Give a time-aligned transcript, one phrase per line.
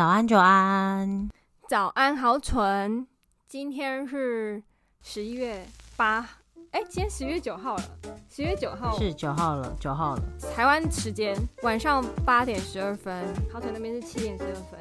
[0.00, 1.28] 早安，久安。
[1.68, 3.06] 早安，好蠢。
[3.46, 4.62] 今天是
[5.02, 6.26] 十一月八，
[6.70, 7.82] 哎，今天十月九号了。
[8.30, 10.22] 十月九号是九号了，九号了。
[10.56, 13.14] 台湾时间晚上八点十二分，
[13.52, 14.80] 好蠢那边是七点十二分。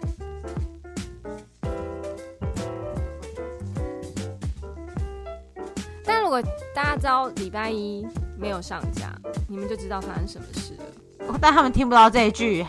[6.05, 6.41] 但如果
[6.73, 8.07] 大家知道礼拜一
[8.37, 9.13] 没有上架，
[9.49, 10.83] 你们就知道发生什么事了。
[11.27, 12.65] 哦，但他们听不到这一句。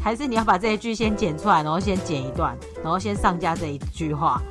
[0.00, 4.42] 还是你要把这一句先剪出来，然后先剪一段，然后先上架这一句话。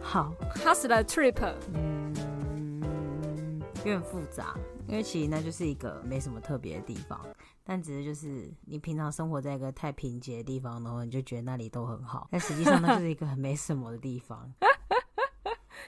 [0.00, 7.20] 好，Hustler Trip，嗯，有点复杂，因为其实那就是一个没什么特别的地方，
[7.62, 14.50] 但只是就是你平常生活在一个太贫瘠的地方，然后你就觉得那里都很好，但实际上那就是一个很没什么的地方。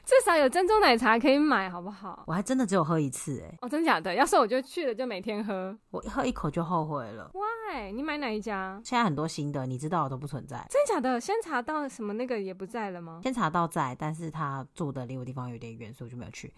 [0.05, 2.25] 至少有珍珠奶茶可以买，好不好？
[2.27, 4.15] 我还真的只有喝一次，哎，哦，真假的？
[4.15, 5.77] 要是我就去了，就每天喝。
[5.91, 7.31] 我喝一口就后悔了。
[7.33, 7.92] Why？
[7.92, 8.81] 你买哪一家？
[8.84, 10.67] 现在很多新的，你知道的都不存在。
[10.70, 11.20] 真假的？
[11.20, 13.20] 先查到什么那个也不在了吗？
[13.23, 16.53] 先查到在，但是他住的离我地方有点远，所以我就没有去。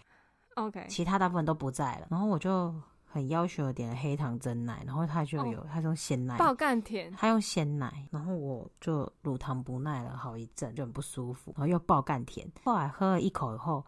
[0.55, 2.75] OK，其他大部分都不在了，然后我就。
[3.13, 13.85] 很要求点了黑糖蒸奶，然后他就有、哦、他用鲜奶，爆干甜，他用鲜奶，然后我就乳糖不耐了好一阵，就很不舒服，然后又爆干甜，后来喝了一口以后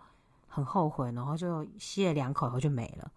[0.46, 3.10] 很后悔，然后就吸了两口以后就没了，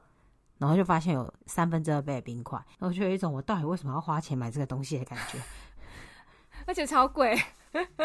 [0.57, 5.37] 然后就发现有三分之二杯的冰块，然后就有一种我到底为什么要花钱买这个东西的感觉，
[6.65, 7.37] 而且超贵，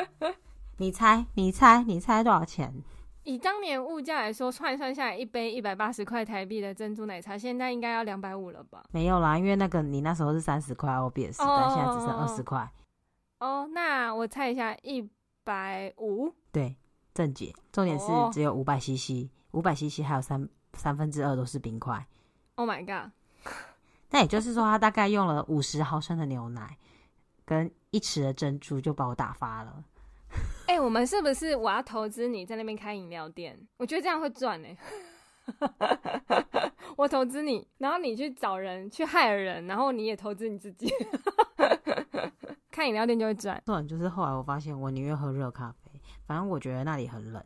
[0.79, 2.83] 你猜你猜你猜多少钱？
[3.25, 8.85] 以当年物价来说，换算下来一杯一百八十块台币的珍珠奶茶，现在应该要两百五了吧？
[8.91, 12.73] 没有啦，因为那个你那时候是三十块欧币的时代，但现在只剩二十块。
[13.39, 15.09] 哦，那我猜一下，一
[15.45, 16.33] 百五？
[16.51, 16.77] 对，
[17.15, 17.53] 正解。
[17.71, 22.07] 重点是只有五百 CC，五百 CC 还有三三分之二都是冰块。
[22.57, 23.13] Oh my god！
[24.11, 26.77] 那也就是说，他大概用了五十毫升的牛奶
[27.45, 29.85] 跟一匙的珍珠就把我打发了。
[30.67, 33.59] 哎、我们是不是我要投资你在那边开饮料店？
[33.77, 34.69] 我觉得这样会赚呢、
[36.97, 40.91] 我投资你，然后你去找人去害人，然后你也投资你自己，
[42.71, 43.61] 开饮料店就会赚。
[43.67, 46.01] 对，就是后来我发现，我宁愿喝热咖啡。
[46.27, 47.45] 反正我觉得那里很冷，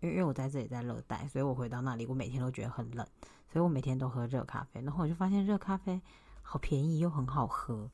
[0.00, 3.06] 因为因为我在这里在热带，所以我回到那里，我每天都觉得很冷，
[3.50, 4.82] 所以我每天都喝热咖啡。
[4.82, 6.02] 然后我就发现热咖啡
[6.42, 7.90] 好便宜又很好喝。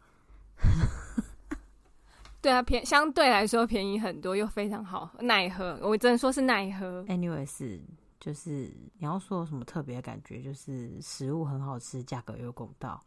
[2.44, 5.78] 对啊，便相对来说便宜很多，又非常好耐喝。
[5.80, 7.02] 我只能说是耐喝。
[7.04, 7.80] Anyways，
[8.20, 13.02] 就是你要说有什么特别的感觉，就是食物很好吃，价格又公道。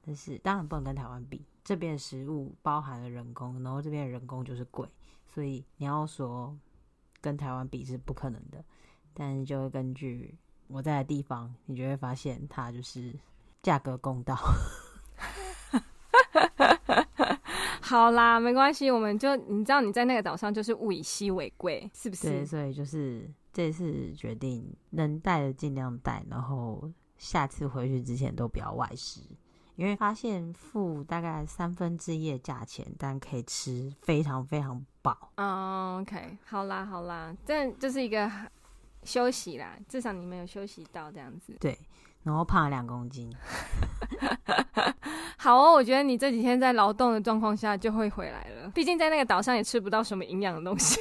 [0.00, 4.88] 但是当然不能跟台湾比，这边的食物包含了人工，然后这边的人工就是贵，
[5.26, 6.58] 所以你要说
[7.20, 8.64] 跟台湾比是不可能的。
[9.12, 10.34] 但是就会根据
[10.66, 13.14] 我在的地方，你就会发现它就是
[13.60, 14.34] 价格公道。
[17.88, 22.28] 好啦，没关系，我们就你知道你在那个岛上就是物以稀为贵，是不是？
[22.28, 29.22] 对，所以就是这次决定能带的尽量带，然后下次回去之前都不要外食，
[29.76, 35.32] 因为发现付大概三分之一的价钱，但可以吃非常非常饱。
[35.36, 38.30] Oh, OK，好啦好啦，这就是一个
[39.02, 41.56] 休息啦，至少你没有休息到这样子。
[41.58, 41.78] 对。
[42.24, 43.32] 然后胖了两公斤，
[45.38, 48.70] 好哦，我觉得你这几天在劳动的状况下就会回来了。
[48.74, 51.00] 毕竟在那个岛上也吃不到什么营养的东西。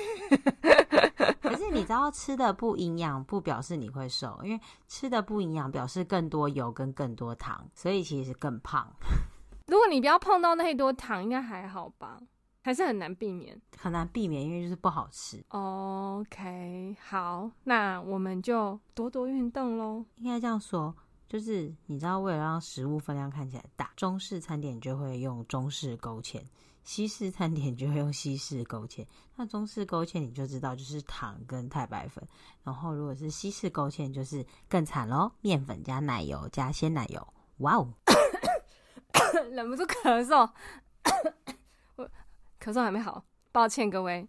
[1.42, 8.88] 可是你知道，吃的不营养不表示你会瘦，因为吃的不营养表示更多油跟更多糖，所以其实更胖。
[9.68, 12.20] 如果你不要碰到那一多糖，应该还好吧？
[12.62, 15.42] 还是很难避免，很难避免，因为就是不好吃。
[15.50, 20.04] OK，好，那我们就多多运动喽。
[20.18, 20.94] 应该这样说。
[21.28, 26.42] 就是你知道，为了让食物分量看起来大，中式餐点就会用中式勾芡，
[26.84, 29.06] 西式餐点就会用西式勾芡。
[29.36, 32.26] 那中式勾芡你就知道就是糖跟太白粉，
[32.64, 37.28] 然后如果是西式勾芡就是更惨咯，面粉加奶油加鲜奶油。
[37.58, 37.94] 哇哦，
[39.52, 40.50] 忍不住咳嗽，
[41.98, 42.10] 我
[42.60, 44.28] 咳嗽还没好，抱歉各位，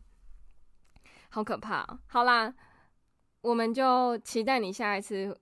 [1.28, 2.00] 好可怕。
[2.06, 2.52] 好啦，
[3.42, 5.38] 我们就期待你下一次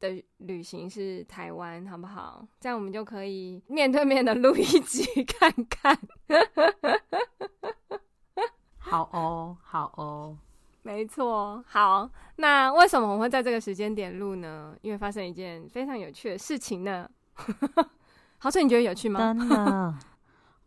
[0.00, 2.46] 的旅行是台湾，好不好？
[2.58, 5.98] 这样我们就可以面对面的录一集 看看。
[8.78, 10.36] 好哦，好哦，
[10.82, 11.62] 没错。
[11.68, 14.74] 好，那为什么我们会在这个时间点录呢？
[14.82, 17.08] 因为发生一件非常有趣的事情呢。
[18.38, 19.18] 好，所以你觉得有趣吗？
[19.20, 19.94] 真的，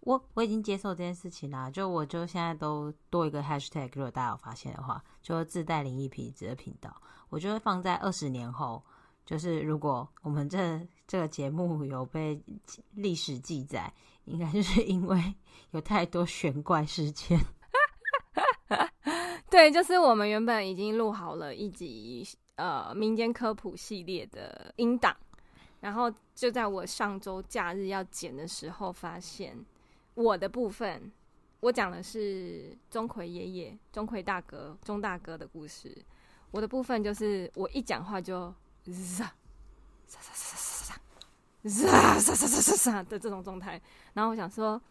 [0.02, 1.70] 我我已经接受这件事情啦。
[1.70, 6.96] 就我就现在都多一个 hashtag，如果大家有发现的话，就自带灵异体质的频道。
[7.30, 8.84] 我就会放在二十年后，
[9.26, 12.42] 就是如果我们这这个节目有被
[12.94, 13.92] 历史记载，
[14.26, 15.34] 应该就是因为
[15.72, 17.40] 有太多玄怪事件。
[19.50, 25.16] 对，就是我们原本已经录好了一集呃民间科普系列的音档，
[25.80, 29.58] 然后就在我上周假日要剪的时候，发现
[30.16, 31.12] 我的部分。
[31.60, 35.96] 我讲的是钟馗爷爷、钟馗大哥、钟大哥的故事。
[36.52, 38.54] 我的部分就是我一讲话就
[38.86, 39.28] 唰唰
[40.10, 40.20] 唰
[41.64, 43.82] 唰唰唰唰唰唰唰的这种状态。
[44.14, 44.82] 然后我想说，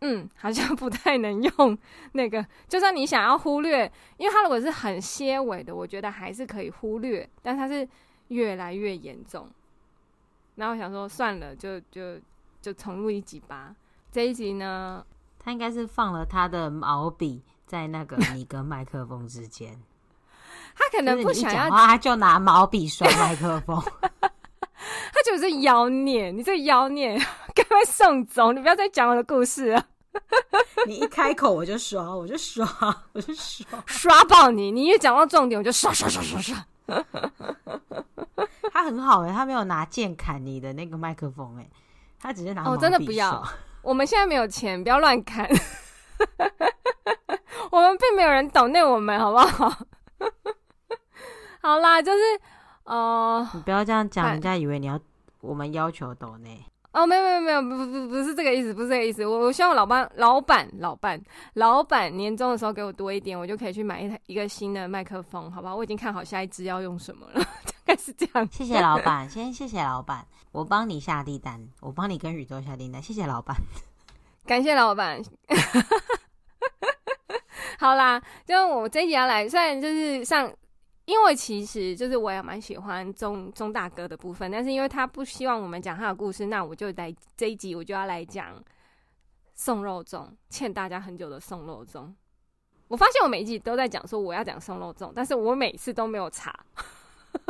[0.00, 1.78] 嗯，好像不太能用
[2.12, 2.44] 那个。
[2.66, 7.28] 就算你想要忽略，因为它如果是很些微的，我觉得还是可以忽略。
[7.42, 7.86] 但它是
[8.28, 9.48] 越来越严重。
[10.56, 12.18] 然后我想说，算了，就就
[12.60, 13.76] 就重录一集吧。
[14.10, 15.04] 这一集呢？
[15.40, 19.80] 他应该是放了他的毛笔在那个你跟麦克风之间，
[20.78, 23.82] 他可能不想要，他就拿毛笔刷麦克风，
[24.20, 27.18] 他就是妖孽，你这妖孽，
[27.54, 29.84] 赶快送走，你不要再讲我的故事了。
[30.86, 32.66] 你一开口我就刷，我就刷，
[33.12, 34.70] 我就刷，刷爆你！
[34.70, 36.64] 你一讲到重点，我就刷刷刷刷刷。
[38.72, 41.70] 他很好哎、欸，他没有拿剑砍你的那个麦克风哎、欸，
[42.20, 42.78] 他只是拿毛笔刷。
[42.78, 43.46] 哦，真的不要。
[43.82, 45.48] 我们现在没有钱，不要乱砍。
[47.70, 49.72] 我们并没有人懂那我们，好不好？
[51.60, 52.18] 好啦，就是
[52.84, 54.98] 呃，你不要这样讲，人家以为你要
[55.40, 56.48] 我们要求抖呢。
[56.92, 59.24] 哦，没有没有没有，不不不是这个意思，不是这个意思。
[59.24, 61.20] 我我希望老板老板老板
[61.54, 65.74] 老板年终的时候给我多一点，我就可以去买一台一个新的麦克风，好吧？
[65.74, 68.48] 我已经看好下一支要用什么了， 大概是这样。
[68.50, 70.26] 谢谢老板，先谢谢老板。
[70.50, 73.54] 我帮你下订单，我帮你跟宇宙下订单，谢谢老板，
[74.46, 75.20] 感谢老板。
[77.78, 80.50] 好啦，就我这一集要来，虽然就是像，
[81.08, 88.62] 因为其实就是我也蛮喜欢钟钟大哥的部分，但是因为他不希望我们讲他的故事，那我就来这一集我就要来讲
[89.54, 92.12] 送肉粽，欠大家很久的送肉粽。
[92.88, 96.54] 我发现我每一集都在讲说我要讲送肉粽，但是我每次都没有查，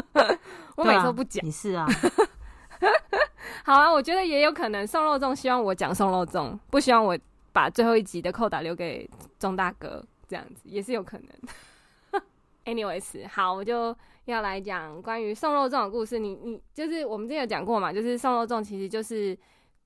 [0.76, 1.44] 我每次都不讲。
[1.44, 1.84] 你是啊。
[3.66, 7.18] 好啊，我觉得也有可能送肉粽，希望我讲送肉粽，不希望我
[7.52, 9.10] 把最后一集的扣打留给
[9.40, 11.28] 钟大哥，这样子也是有可能。
[12.68, 16.18] Anyways，好，我就要来讲关于送肉粽的故事。
[16.18, 19.36] 你你就是我们之前有讲过嘛，就是送肉粽其实就是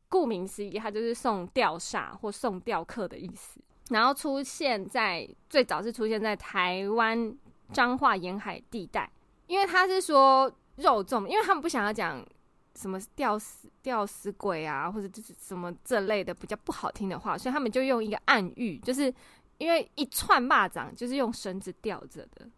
[0.08, 3.60] 顾名思义，它就是送吊煞或送吊客的意思。
[3.90, 7.32] 然后出现在最早是出现在台湾
[7.72, 9.08] 彰化沿海地带，
[9.46, 12.26] 因为他是说肉粽，因为他们不想要讲。
[12.74, 19.12] 什么吊死吊死鬼啊，或者就是什么这类的比较不好听的话，所以他们就用一个暗喻，就是
[19.58, 22.48] 因为一串蚂蚱就是用绳子吊着的，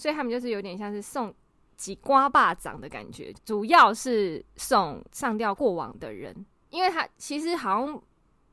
[0.00, 1.32] 所以他们就是有点像是送
[1.76, 6.34] 几瓜蚂蚱的感觉，主要是送上吊过往的人，
[6.70, 8.02] 因为他其实好像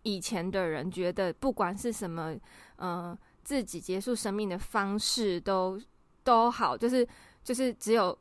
[0.03, 2.35] 以前的人觉得不管是什么，
[2.75, 5.81] 呃，自己结束生命的方式都
[6.23, 7.07] 都好，就是
[7.43, 8.17] 就是只有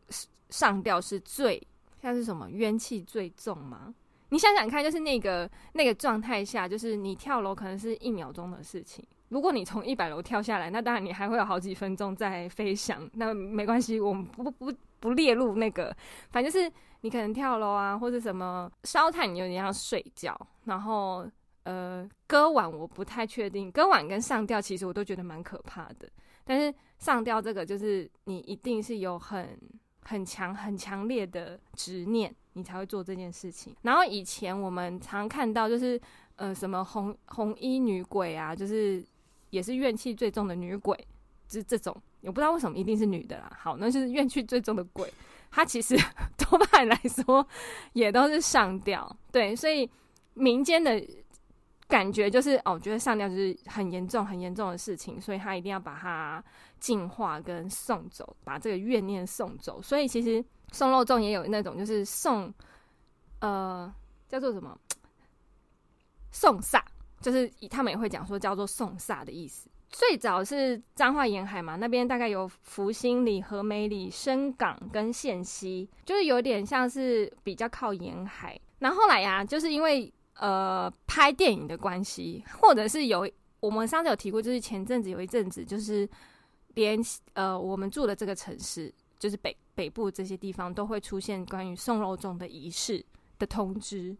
[0.51, 1.61] 上吊是最。
[2.03, 3.93] 像是什么冤气最重吗？
[4.29, 9.05] 你想想看，就是那个那个状态下，就是你跳楼可能是一秒钟的事情。
[9.29, 15.95] 如果你从一百楼跳下来，那当然你还会有好几分钟在飞翔，那没关系，我们不不不列入那个。
[16.31, 16.71] 反正就是
[17.01, 20.39] 你可能跳楼啊，或者什么烧炭，你有点像睡觉。
[20.65, 21.27] 然后
[21.65, 26.09] 呃，割腕我不太确定，割腕跟上吊其实我都觉得蛮可怕的。
[26.45, 29.59] 但是上吊这个，就是你一定是有很。
[30.09, 33.75] 很强、很强烈的执念，你才会做这件事情。
[33.83, 36.01] 然后以前我们常看到，就是
[36.37, 39.05] 呃，什么红红衣女鬼啊，就是
[39.51, 40.97] 也是怨气最重的女鬼，
[41.49, 41.95] 就是这种。
[42.23, 43.51] 我不知道为什么一定是女的啦。
[43.59, 45.13] 好，那就是怨气最重的鬼，
[45.51, 45.97] 她其实
[46.39, 47.47] 多半来说
[47.93, 49.17] 也都是上吊。
[49.31, 49.89] 对，所以
[50.35, 51.03] 民间的
[51.87, 56.43] 感觉就是，哦，觉得上吊就是很严重、很严重的事情，所以他一定要把它。
[56.79, 59.81] 净化跟送走，把这个怨念送走。
[59.81, 62.53] 所以其实送肉粽也有那种，就是送，
[63.41, 63.93] 呃，
[64.29, 64.79] 叫做什么？
[66.31, 66.83] 送煞，
[67.27, 69.69] 就是他们也会讲说叫做送煞的意思。
[69.89, 78.57] 最早是彰化沿海嘛，那边大概有福兴里、和美里、深港跟县溪，就是有点像是比较靠沿海。
[78.79, 83.29] 然后后来呀、就是因为呃拍电影的关系，或者是有
[83.59, 86.09] 我们上次有提过，就是前阵子有一阵子就是。
[86.77, 87.01] 连
[87.33, 93.03] 呃，我们住的这个城市，就是北北部这些地方，都会出现关于送肉粽的仪式
[93.39, 94.15] 的通知，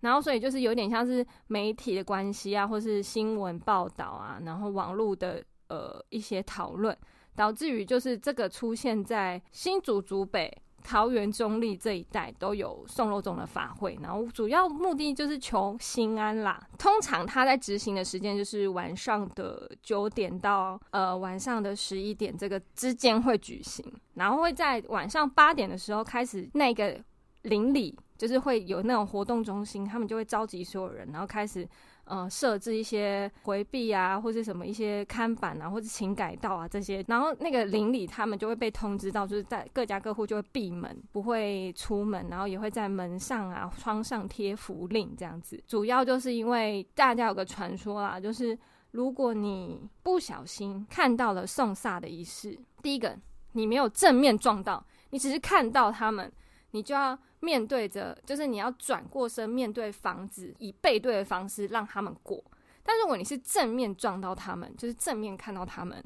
[0.00, 6.96] 然后所以就是有点像是媒体的关系啊，或是新闻报道啊，然后网络的呃一些讨论，
[7.34, 10.62] 导致于就是这个出现在新竹竹北。
[10.88, 16.64] 桃园中坜这一带都有送肉粽的法会，然后主要目的就是求心安啦。
[16.78, 23.84] 通常他在执行的时间就是晚上的九点到呃晚上的十一点这个之间会举行，
[24.14, 26.96] 然后会在晚上八点的时候开始那个
[27.42, 31.68] 邻里，就是会有那种活动中心，他们就会召集所有人，然后开始。
[32.08, 45.60] 呃，设置一些回避啊，或者什么一些看板啊，或者请改道啊这些，然后那个邻里他们就会被通知到，就是在各家各户就会闭门，不会出门，然后也会在门上啊、窗上贴符令这样子。
[45.66, 48.56] 主要就是因为大家有个传说啦，就是
[48.92, 53.18] 如果你不小心看到了送煞的仪式，第一个
[53.50, 56.32] 你没有正面撞到，你只是看到他们。
[56.72, 62.42] 你就要面对着，就是你要转过身面对房子，以背对的方式让他们过。
[62.82, 66.02] 但如果你是正面撞到他们，就是正面看到他们，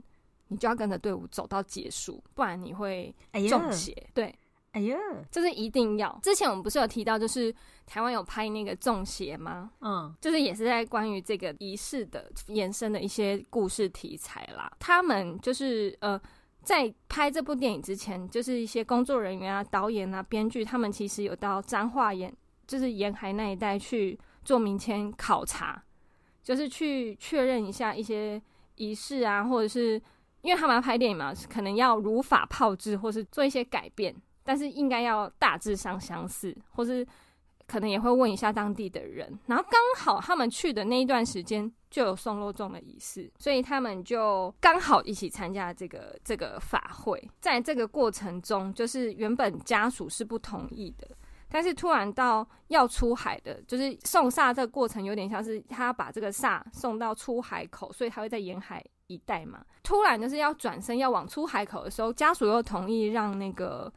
[0.48, 3.14] 你就要跟着队伍走到结束，不然你会
[3.48, 3.92] 中邪。
[3.92, 4.38] 哎、对，
[4.72, 4.98] 哎呀，
[5.30, 6.20] 这是一定要。
[6.22, 7.54] 之前我们不是有提到，就是
[7.86, 9.70] 台湾有拍那个中邪吗？
[9.80, 14.70] 嗯，就是也是在关于这个仪式的延伸的一些故事题材啦。
[14.78, 16.20] 他们就是呃。
[16.62, 22.32] 在拍这部电影之前，就是一些工作人员啊、导演啊、编剧，他们其实有到彰化沿，
[22.66, 25.82] 就是沿海那一带去做民间考察，
[26.42, 28.40] 就是去确认一下一些
[28.76, 30.00] 仪式啊，或者是
[30.42, 34.14] 因为他们要拍电影嘛，可能要如法炮制，或是做一些改变，
[34.44, 37.06] 但是应该要大致上相似，或是。
[37.70, 47.30] 可能也会问一下当地的人，然后刚好他们去的那一段时间就有送肉粽的仪式，所以他们就刚好一起参加这个这个法会。
[47.40, 51.06] 在这个过程中，就是原本家属是不同意的，
[51.48, 59.64] 但是突然到要出海的，就是送煞这个过程有点像是他把这个煞送到出海口，所以他会在沿海一带嘛。
[59.84, 63.92] 突然就是要转身要往出海口的时候，家属又同意让那个。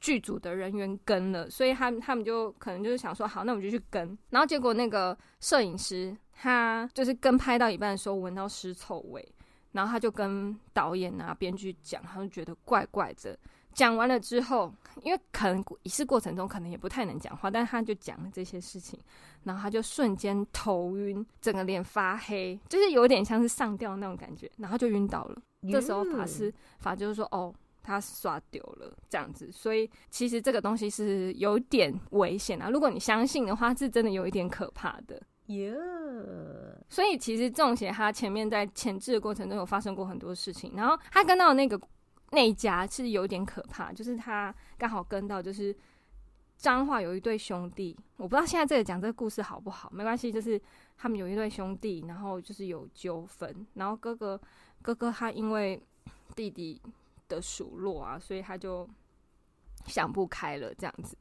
[0.00, 4.16] 剧组的人员跟了，所以他们他们就可能就是想说，好，那我们就去跟。
[4.30, 9.26] 然后结果那个摄影师他就是跟拍到一半的时候闻到尸臭味，
[9.72, 13.38] 然后他就跟导演啊、编剧讲，他就觉得怪怪的。
[13.72, 18.98] 讲完了之后，因为可能仪式过程中可能也不太能讲话，但是他就讲了这些事情，
[19.44, 25.40] 然后他就瞬间头晕，整个脸发黑，就是有点像是上吊那种感觉，然后就晕倒了。
[25.70, 27.54] 这时候法师法就是说，哦。
[27.82, 32.68] 他刷丢了这样子，所以其实这个东西是有点危险啊。
[32.70, 35.20] 如果你相信的话，是真的有一点可怕的。
[35.46, 35.74] 耶.
[36.88, 41.80] 所以其实中邪他前面在前置的过程中有发生过很多事情，然后他跟到那个
[42.30, 45.74] 那一家是有点可怕，就是他刚好跟到就是
[46.56, 50.60] 彰化有一对兄弟，我不知道现在这个讲这个故事好不好，没关系，就是
[50.96, 54.40] 他们有一对兄弟，然后就是有纠纷，然后哥哥
[54.82, 55.82] 哥哥他因为
[56.36, 56.80] 弟弟。
[57.30, 58.86] 的数落啊，所以他就
[59.86, 60.74] 想不开了。
[60.74, 61.16] 这样子，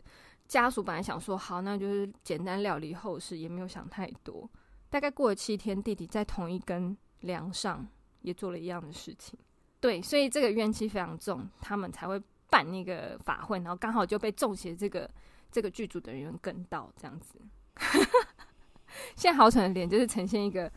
[0.47, 4.49] 家属本来想说好，那就是简单料理后事，也没有想太多。
[4.89, 7.87] 大概过了七天，弟弟在同一根梁上
[8.21, 9.37] 也做了一样的事情。
[9.79, 15.09] 对，所以这个怨气非常重，他们才会办那个法会，然后刚好就被中邪这个
[15.51, 17.39] 这个剧组的人员跟到这样子。
[19.15, 20.69] 现在好蠢的脸就是呈现一个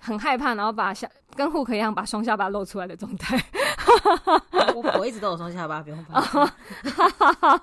[0.00, 3.36] 很害怕，然后把下跟户口一样把双下巴露出来的状态。
[4.74, 6.20] 我我一直都有双下巴，不用怕。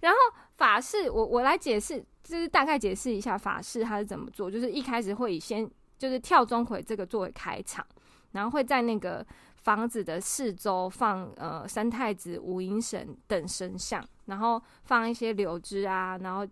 [0.00, 0.18] 然后
[0.56, 4.50] 法事，我我来解释，就是大概解释一下法事它是怎么做。
[4.50, 7.86] 就是一开始会以先就是跳钟馗这个作为开场，
[8.32, 16.46] 然后会在那个房子的四周放呃三太子、五阴神等神像，然后放一些柳枝啊，然后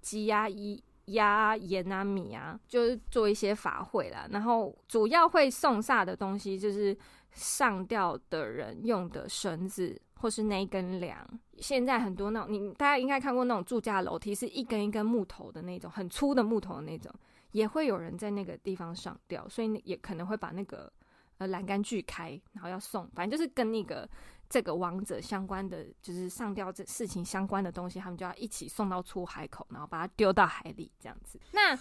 [0.00, 0.82] 鸡鸭一。
[1.06, 4.28] 鸭盐啊米啊，就是做一些法会啦。
[4.30, 6.96] 然后主要会送煞的东西，就是
[7.32, 11.26] 上吊的人用的绳子，或是那一根梁。
[11.58, 17.12] 现在很多那种，你大家应该看过那种住家楼梯，是一根一根木头的那种，很粗的木头的那种，
[17.52, 20.92] 也会有人在那个地方上吊，所以也可能会把那个
[21.38, 24.08] 呃栏杆锯开，然后要送，反正就是跟那个。
[24.52, 31.38] 这个王者相关的，就是上吊这事情相关的东西，他们就要一起送到出海口，然后把它丢到海里，这样子。
[31.52, 31.78] 那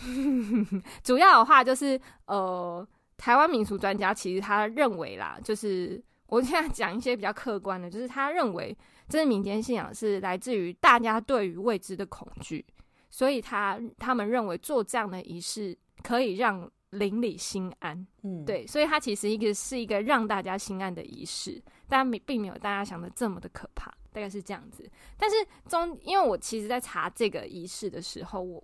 [1.04, 8.76] 主要的话就是，呃，台湾民俗专家其实他认为啦，就是我现在讲一些比较客观的，就是他认为
[9.08, 12.64] 这是民间信仰是来自于大家对于未知的恐惧，
[13.10, 16.70] 所以他他们认为做这样的仪式可以让。
[16.92, 24.86] 邻里心安，嗯，对，所以它其实一个是一个让大家心安的仪式，但并并没有大家想的这么的可怕，大概是这样子。
[25.16, 28.62] 但是中，因为我其实在查这个仪式的时候，我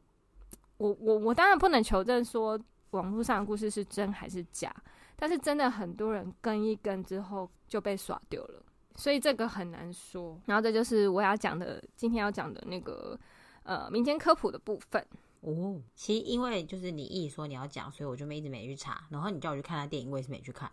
[0.76, 2.60] 我我我当然不能求证说
[2.90, 4.74] 网络上的故事是真还是假，
[5.16, 8.62] 但是真的很多人跟一跟之后就被耍丢了，
[8.96, 10.40] 所以这个很难说。
[10.46, 13.18] 然后这就是我要讲的，今天要讲的那个
[13.64, 15.04] 呃民间科普的部分
[15.40, 15.80] 哦。
[15.94, 19.04] 其实因为就是你一说你要讲，所以我就没一直没去查。
[19.10, 20.70] 然后你叫我去看他电影，我也是没去看，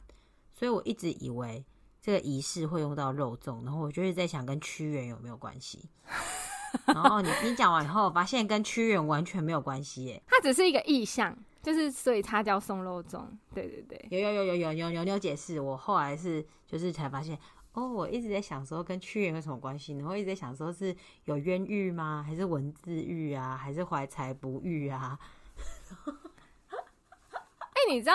[0.54, 1.66] 所以我一直以为
[2.02, 5.90] 这个仪式会用到肉粽，然后我就一直在想跟屈原有没有关系。
[6.88, 11.36] 然后你你讲完以后，我发现跟屈原完全没有关系耶，它只是一个意象。
[11.66, 13.26] 就是所以它叫送肉粽。
[13.54, 15.60] 对对对，有有有有有有有解释。
[15.60, 17.38] 我后来是就是才发现，
[17.74, 20.06] 哦，我一直在想说跟屈原有什么关系呢？
[20.08, 22.24] 我一直在想说是有冤狱吗？
[22.26, 23.58] 还是文字狱啊？
[23.58, 25.18] 还是怀才不遇啊？
[26.70, 28.14] 哎、你知道，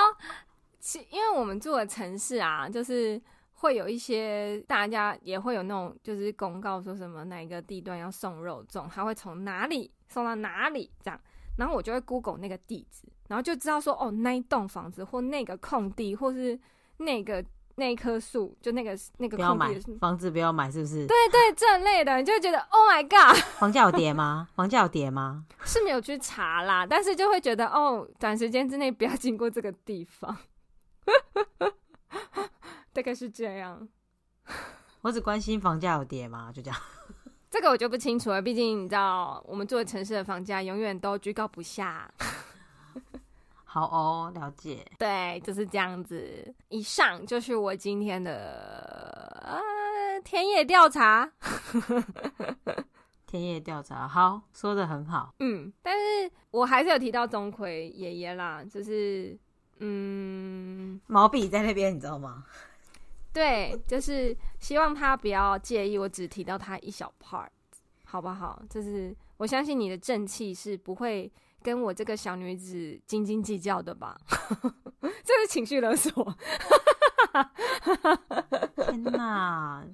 [0.79, 3.21] 其因为我们住的城市啊，就是。
[3.61, 11.21] 会有一些大家也会有那种，就是公告说什么哪一个地段要送肉粽，他会从哪里送到哪里这样。
[11.61, 16.59] 然后我就会 Google 那个地址，然后就知道说，哦，那一栋房子或那个空地，或是
[16.97, 21.07] 那个那一棵树，就那个那个空地的房子不要买，是不是？
[21.07, 24.49] 对对，这类的，你就会觉得 Oh my God，房价有跌吗？
[24.57, 25.45] 房价有跌吗？
[25.67, 30.35] 是没有去查啦，但是就会觉得哦，短时间之内不要经过这个地方，
[32.95, 33.87] 大概是这样。
[35.03, 36.51] 我只关心房价有跌吗？
[36.55, 36.81] 就这样。
[37.51, 42.09] 这个我就不清楚了，毕竟你知道，我们住的城市的房价永远都居高不下。
[43.65, 44.85] 好哦，了解。
[44.99, 46.55] 对，就是这样子。
[46.69, 48.33] 以上就是我今天的
[49.43, 51.31] 呃田野调查。
[53.27, 55.35] 田野调查，好，说的很好。
[55.39, 59.39] 嗯，但是我还是有提到钟馗爷爷啦，就是
[59.79, 62.45] 嗯，毛笔在那边，你知道吗？
[63.33, 67.47] 对，就是希望他不要介意，我只提到他一小 part，
[68.05, 68.61] 好不好？
[68.69, 71.31] 就是我相信你的正气是不会
[71.63, 74.19] 跟我这个小女子斤斤计较的吧？
[75.23, 76.37] 这是情绪勒索！
[78.87, 79.85] 天哪，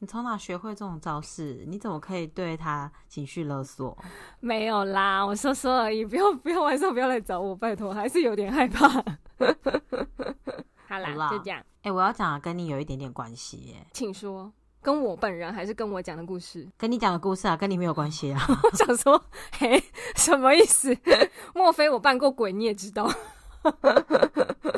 [0.00, 1.64] 你从哪学会这种招式？
[1.66, 3.96] 你怎么可以对他情绪勒索？
[4.40, 9.02] 没有啦，我说说而已，不要不要晚上不要来找我，拜托，还是有点害怕。
[10.86, 11.60] 好啦，好啦就这样。
[11.82, 16.68] 哎、欸，我要讲的跟你有一点点关系耶，请说，跟我本人还是跟我讲的故事？
[16.76, 18.40] 跟你讲的故事啊，跟你没有关系啊。
[18.48, 19.22] 我 想说，
[19.58, 19.82] 嘿，
[20.16, 20.96] 什么意思？
[21.54, 22.52] 莫非我扮过鬼？
[22.52, 23.08] 你也知道？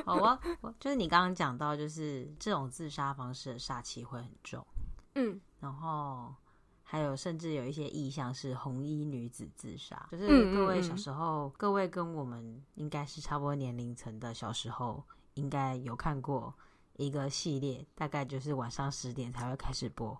[0.06, 0.40] 好啊，
[0.80, 4.66] 就是你刚刚讲到，就是这种自杀方式的煞气会很重。
[5.14, 6.34] 嗯，然后
[6.82, 15.04] 还有甚至有一些意象是红衣女子自杀，就是各位小时候，嗯嗯嗯各位跟我们应该是差不多年龄层的，小时候
[15.38, 16.52] 应该有看过。
[16.96, 20.18] 一个系列大概就是晚上十点才会开始播，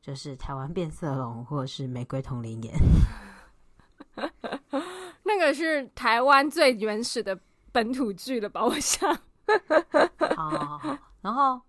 [0.00, 2.72] 就是台湾变色龙或者是玫瑰瞳铃眼。
[5.24, 7.36] 那个是台湾最原始的
[7.72, 8.64] 本土剧了吧？
[8.64, 9.12] 我想。
[10.36, 11.60] 好好好，然后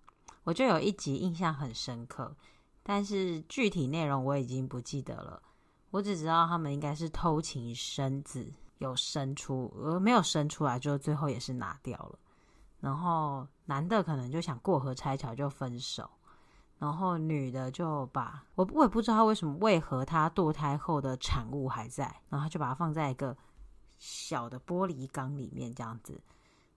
[0.44, 2.36] 我就有一集印象很深刻，
[2.84, 5.42] 但是具体内容我已经不记得了。
[5.90, 12.20] 我只知道他们应该是偷情生子，有生出，呃没有生出来，就最后也是拿掉了。
[12.82, 16.10] 然后男的可能就想过河拆桥就分手，
[16.80, 23.38] 然后女的就把我我也不知道为什么，为何她堕胎后的产物还在，然后他就把它放在一个
[24.00, 26.20] 小的玻璃缸里面这样子，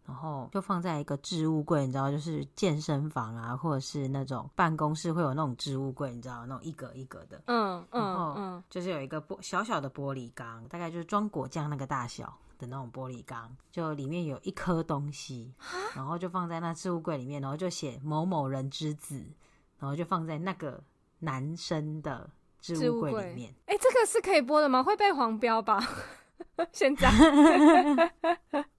[0.04, 12.30] 然后就放在一个置物柜，你知道，就是健身房啊，或者是那种办公室会有那种置物柜，你知道，那种一格一格的，嗯嗯，然后就是有一个玻小小的玻璃缸，大概就是装果酱那个大小。
[12.58, 15.54] 的那种玻璃缸，就里面有一颗东西，
[15.94, 19.24] 然后就放在那置物柜里面，然后就写某某人之子，
[19.78, 20.82] 然后就放在那个
[21.20, 23.54] 男生的置物柜里面。
[23.66, 24.82] 哎、欸，这个是可以播的吗？
[24.82, 25.78] 会被黄标吧？
[26.72, 27.08] 现在。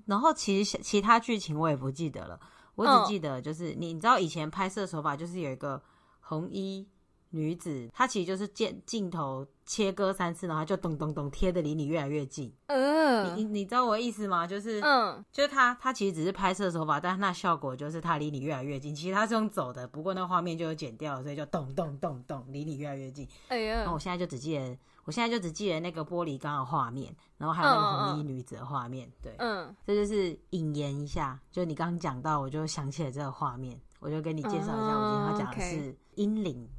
[0.06, 2.40] 然后其实其他剧情我也不记得了，
[2.76, 5.82] 我只记得就是你，你知道以前拍摄手法就是有一个
[6.20, 6.88] 红衣
[7.36, 9.46] 女子，她其实就是镜镜头。
[9.68, 12.54] 切割三次，然后就咚咚咚贴的离你越来越近。
[12.68, 14.46] 嗯、呃，你你你知道我意思吗？
[14.46, 18.94] 就是，嗯，就是他他其实只是拍摄手法，但是那效果就是他离你越来越近。
[18.94, 23.28] 其实他是用走的，不过那画面就有剪掉，所以就咚咚咚咚离你越来越近。
[23.48, 29.12] 哎呀，然后我现在就只记得，我现在就只记得那个玻璃缸的画面，然后还有那个红衣女子的画面。
[29.24, 36.70] 对，嗯，这就是引言一下，就你刚刚讲到，我就想起了这个画面，我就跟你介绍一下，我今天要讲的是阴灵。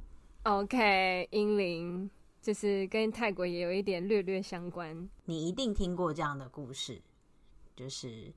[0.49, 2.09] OK，阴灵。
[2.41, 5.09] 就是跟泰国也有一点略略相关。
[5.25, 7.01] 你一定听过这样的故事，
[7.75, 8.33] 就是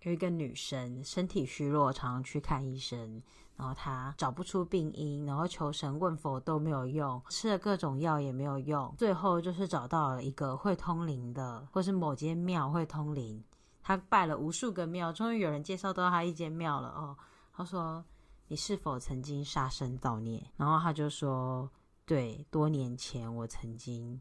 [0.00, 3.22] 有一个女生身体虚弱，常常去看医生，
[3.54, 13.44] 然后她找不出病因，然后求神问佛都没有用，吃了各种药也没有用，最后就是找到了一个会通灵的，或是某间庙会通灵，
[13.82, 17.14] 他拜了无数个庙，终于有人介绍到他一间庙了哦。
[17.52, 18.02] 他说
[18.48, 21.70] ：“你是否曾经杀生造孽？”然后他就说
[22.04, 24.20] ：“对，多年前我曾经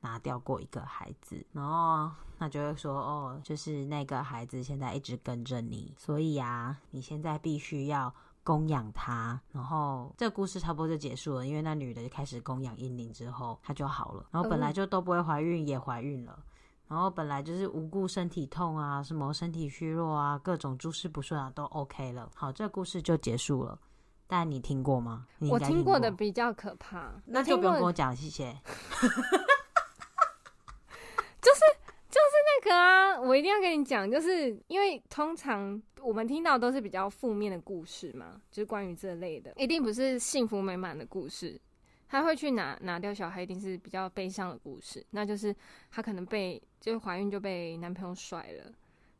[0.00, 8.12] 拿掉过一个孩子。”然后他就会说：“哦，就是那个孩子现在一直跟着你，所以啊，你现在必须要。”
[8.44, 11.46] 供养他，然后这个故事差不多就结束了。
[11.46, 14.26] 因为那女的就开始供养婴灵之后，她就好了。
[14.32, 16.36] 然后本来就都不会怀孕，也怀孕了。
[16.92, 22.30] 然后本来就是无故身体痛啊，什么身体虚弱啊，各种诸事不顺啊，都 OK 了。
[22.34, 23.78] 好，这个故事就结束了。
[24.26, 25.26] 但你听过吗？
[25.50, 28.52] 我听过的比较可怕，那就不用跟我讲，谢谢。
[31.40, 31.60] 就是
[32.10, 35.82] 就是那个啊，我一定要跟你讲，就是因为通常。
[36.04, 41.60] 我们听到都是比较负面的故事嘛，就是关于这类的，一定不是幸福美满的故事。
[42.12, 45.02] 他会去拿拿掉小孩，一定是比较悲伤的故事。
[45.12, 45.56] 那就是
[45.90, 48.70] 他可能被就怀孕就被男朋友甩了，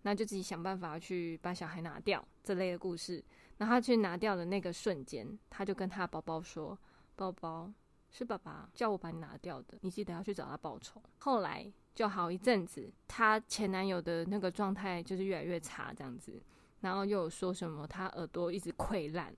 [0.02, 3.24] 那就自己想办法去把小孩拿掉这类的故事。
[3.56, 6.78] 然后他去拿掉的那个瞬间，他就跟他宝宝说
[7.16, 7.72] ：“宝宝
[8.10, 16.38] 是爸爸叫我把你拿掉的，你记得要去找他报仇。”后来就好一阵子，她前男友的那个状态就是越来越差，这样子。
[16.82, 19.34] 然后又有说什么他耳朵一直溃烂，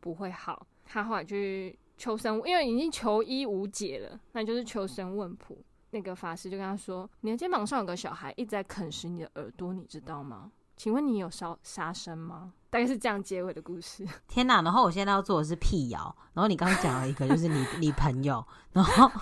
[0.00, 0.66] 不会好。
[0.84, 5.58] 他后来去求神，因为已经求医无解了，那就是求神问卜。
[5.90, 10.50] 那个法师就跟他说：“你的肩膀上有个小孩一直在啃食你的耳朵，你知道吗？
[10.78, 14.06] 请问你有烧杀生吗？”大概是这样结尾的故事。
[14.26, 14.62] 天哪！
[14.62, 16.16] 然后我现在要做的是辟谣。
[16.32, 19.10] 然后你刚刚讲了一个，就是你你朋友，然后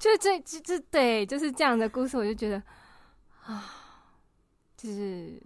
[0.00, 2.60] 就是这这这对，就是这样的故事，我就觉得
[3.44, 3.64] 啊。
[4.74, 5.40] 就是，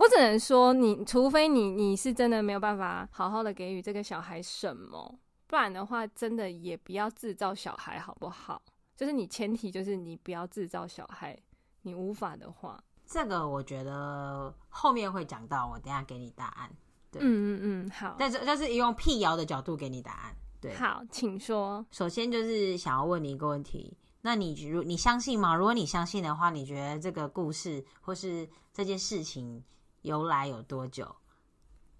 [0.00, 8.62] 我只能说你，你除非你你是真的没有办法好好的给予这个小孩什么，不然的话，真的也不要制造小孩，好不好？
[8.96, 11.38] 就是你前提就是你不要制造小孩，
[11.82, 16.70] 你无法的话，这个我觉得后面会讲到，我等下给你答案。
[17.10, 18.16] 对，嗯嗯嗯，好。
[18.18, 20.34] 但是但是用辟谣的角度给你答案。
[20.62, 21.84] 对，好，请说。
[21.90, 23.94] 首先就是想要问你一个问题。
[24.22, 25.54] 那你如你相信吗？
[25.54, 29.62] 如果你相信的话，你觉得这个故事或是这件事情
[30.02, 31.14] 由来有多久？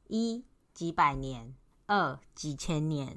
[0.09, 1.55] 一几百年，
[1.87, 3.17] 二几千年，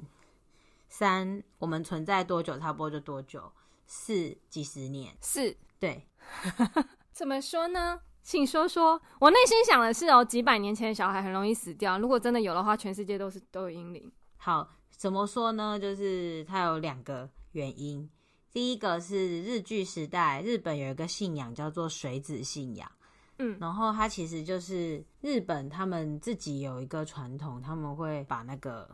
[0.88, 2.58] 三我们存在多久？
[2.58, 3.50] 差不多就多久？
[3.86, 5.16] 四几十年？
[5.20, 6.06] 四对，
[7.12, 8.00] 怎么说呢？
[8.22, 9.00] 请说说。
[9.18, 11.98] 我内心想的是哦，几百年前的小孩很容易死掉。
[11.98, 14.10] 如果真的有的话，全世界都是都有阴灵。
[14.36, 15.78] 好，怎么说呢？
[15.78, 18.08] 就是它有两个原因。
[18.52, 22.90] 第一个是日据时代，日本有一个信仰叫做水子信仰，
[23.38, 28.88] 嗯，然后它其实就是日本他们自己有一个传统，他们会把那个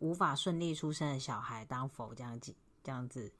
[0.00, 3.32] 无法顺利出生的小孩当佛这样子这样子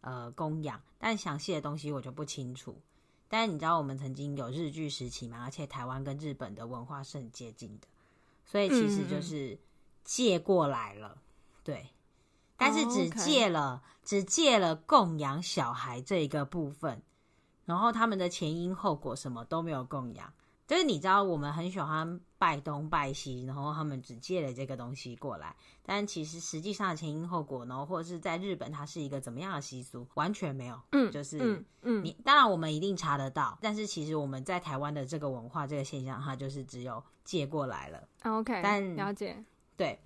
[0.00, 2.80] 呃供养，但详细的东西我就不清楚。
[3.28, 7.86] 但是你知道我们曾经有日剧时期嘛，而且台湾跟日本的文化是很接近的，
[8.46, 9.58] 所以其实就是
[10.02, 11.22] 借过来了，嗯、
[11.62, 11.88] 对。
[12.60, 13.80] 但是只借了，oh.
[14.02, 17.00] 只借了供养小孩这一个部分，
[17.68, 20.32] 然后他们的前因后果什么都没有供养。
[20.66, 30.80] 就是你知道，我们很喜欢拜东拜西，然后他们只借了这个东西过来，但其实实际上的前因后果，然后或者是在日本它是一个怎么样的习俗，完全没有。
[30.92, 38.08] 嗯，就是嗯，嗯你当然我们一定查得到，但是其实我们在台湾的这个文化这个现象，它就是只有借过来了。
[38.24, 39.44] OK，但了解，
[39.76, 40.00] 对。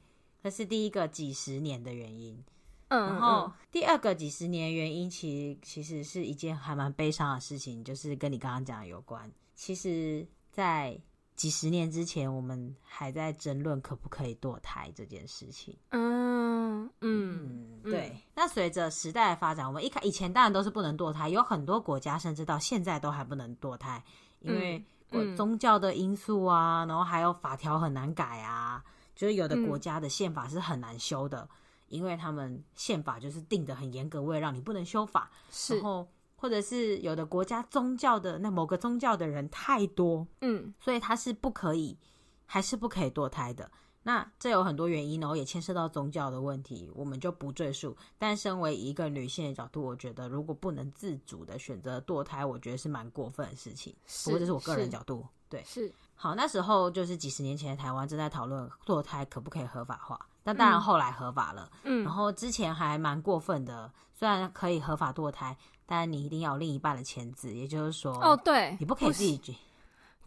[0.44, 2.44] 这是第一个几十年的原因，
[2.92, 9.32] 嗯，然后第二个几十年原因，其实其实是一件还蛮悲伤的事情，就是跟你刚刚讲的有关。
[9.54, 11.00] 其实，在
[11.34, 15.74] 几十年之前，我们还在争论可不可以堕胎这件事情。
[15.88, 18.14] 嗯嗯，嗯，对。
[18.34, 24.04] 那随着时代的发展，我们一开以前当然都是不能堕胎，有很多国家甚至到现在都还不能堕胎，
[24.40, 24.84] 因为
[25.34, 28.84] 宗教的因素啊，然后还有法条很难改啊。
[29.14, 31.48] 就是有的国家的宪法是很难修的，嗯、
[31.92, 35.30] 因为他们宪法就是定的很严格，为了让你不能修法。
[35.50, 41.96] 是，然后或者是有的国家宗教的那某个宗教的人太多，嗯，所以他是不可以，
[42.46, 43.70] 还是不可以堕胎的。
[44.04, 47.96] 那这有很多原因，然后也牵涉到宗教的问题，我们就不赘述。
[48.18, 53.94] 但身为一个女性的角度，我觉得如果不能自主的选择堕胎，我觉得是蛮过分的事情。
[54.06, 55.92] 是，不过这是我个人角度，对，是。
[56.16, 61.70] 好，那时候就是几十年前的台湾正在讨论堕胎可不可以合法化，但当然后来合法了。
[61.84, 69.54] 嗯，然后之前还蛮过分的，虽然可以合法堕胎，但你一定要有另一半的签字，也就是说，哦，对，你不可以自己举。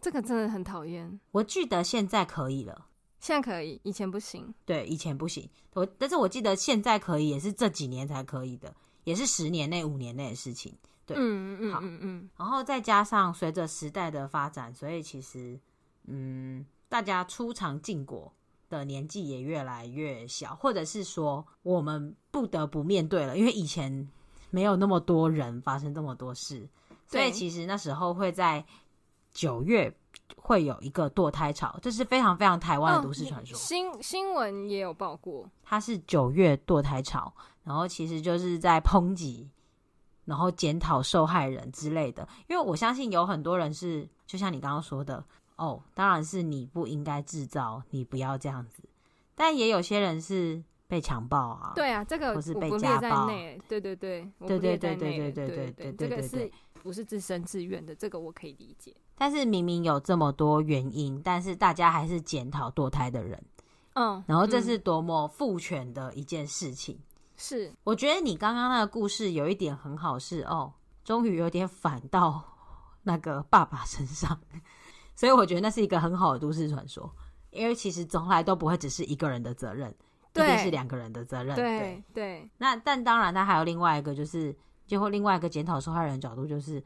[0.00, 1.18] 这个真的很讨厌。
[1.32, 2.86] 我记得现在可以了，
[3.18, 4.54] 现在可以，以前不行。
[4.64, 5.48] 对，以前不行。
[5.72, 8.72] 我，但是我记得现在可以，也是这几年才可以的，
[9.04, 10.72] 也是十年内、五年内的事情。
[11.06, 15.58] 对，嗯嗯嗯好嗯嗯，然后再加上随着时代的发展，所以其实
[16.04, 18.32] 嗯，大家出尝禁果
[18.68, 24.08] 的年纪也越来越小，或者是说我们不得不面对了，因为以前
[24.50, 26.68] 没有那么多人发生这么多事，
[27.06, 28.64] 所以其实那时候会在
[29.32, 29.94] 九月
[30.36, 33.56] 会有一个堕胎潮，这是非常非常台湾的都市传说。
[33.56, 37.32] 哦、新新闻也有报过，它是九月堕胎潮，
[37.64, 39.48] 然后其实就是在抨击，
[40.24, 42.28] 然后检讨受害人之类的。
[42.48, 45.24] 因为我相信有很多人是，就像你刚刚说的。
[45.56, 48.82] 哦，当然是你不应该制造，你不要这样子。
[49.34, 56.50] 但也有些人是被强暴啊，对啊，这个不是被家暴，对对对对，对对对对对对对对，这个是
[56.82, 57.94] 不是自生自愿的？
[57.94, 58.94] 这个我可以理解。
[59.18, 63.42] 但是明明有这么多原因，但是大家还是检讨堕胎的人，
[63.94, 66.98] 嗯，然后这是多么父权的一件事情。
[67.36, 70.72] 是，我觉得你刚刚那个故事有一点很好，是哦，
[71.04, 72.42] 终于有点反到
[73.02, 74.38] 那个爸爸身上。
[75.16, 77.10] 所以我觉得那是一个很好的都市传说，
[77.50, 79.90] 因为其实从来都不会只是一个人的责任，
[80.34, 81.56] 一定是两个人的责任。
[81.56, 82.50] 对对，对。
[82.58, 84.54] 那但当然，他还有另外一个，就是
[84.86, 86.84] 就会另外一个检讨受害人的角度，就是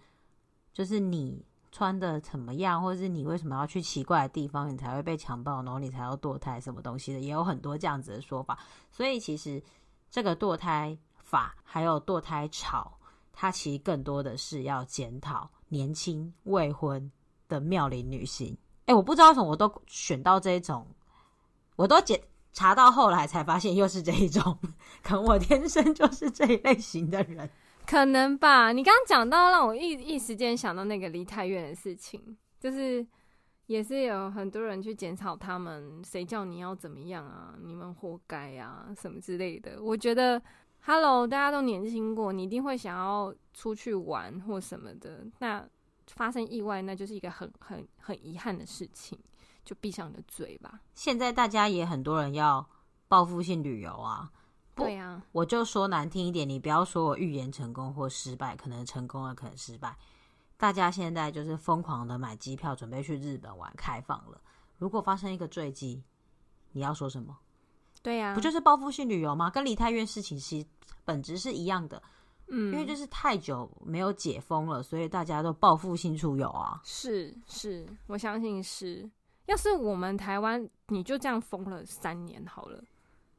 [0.72, 8.58] 就是你穿的怎么样，或者是你为什么要去奇怪的地方，你才会被强暴，然后你才要堕胎什么东西的，也有很多这样子的说法。
[8.92, 9.60] 所以其实
[10.08, 12.96] 这个堕胎法还有堕胎潮，
[13.32, 17.10] 它其实更多的是要检讨年轻未婚
[17.50, 20.86] 的妙龄女性，哎、我不知道为什么我都选到这一种，
[21.76, 22.18] 我都检
[22.52, 24.56] 查到后来才发现又是这一种，
[25.02, 27.50] 可能我天生就是这一类型的人，
[27.86, 28.72] 可能吧。
[28.72, 33.06] 你刚刚讲到，让我一一时间想到那个离太远的事情，就是
[33.66, 37.54] 也是有很多人去检讨他们，谁叫你要怎么样啊？
[37.62, 39.80] 你们活该啊，什么之类的。
[39.82, 40.40] 我觉得
[40.80, 45.64] ，Hello，大家都年轻过，你一定会想要出去玩或什么的，那。
[46.14, 49.18] 发生意外，那就是一个很很很遗憾的事情，
[49.64, 50.80] 就闭上你的嘴吧。
[50.94, 52.66] 现在大家也很多人要
[53.08, 54.30] 报复性旅游啊，
[54.74, 59.96] 对啊，我就说难听一点，你不要说我预言成功或失败，可能成功了，可能失败。
[60.56, 64.40] 大家现在就是疯狂的买机票，准备去日本玩，开放了。
[64.78, 66.02] 如果发生一个坠机，
[66.72, 67.38] 你要说什么？
[68.02, 69.50] 对呀、啊，不就是报复性旅游吗？
[69.50, 70.66] 跟梨泰院事情其实
[71.04, 72.02] 本质是一样的。
[72.50, 76.80] 嗯，因为就是太久没有解封了，所以大家都报复性出游啊。
[76.84, 79.08] 是是，我相信是。
[79.46, 82.82] 要是我们台湾，你就这样封了三年好了，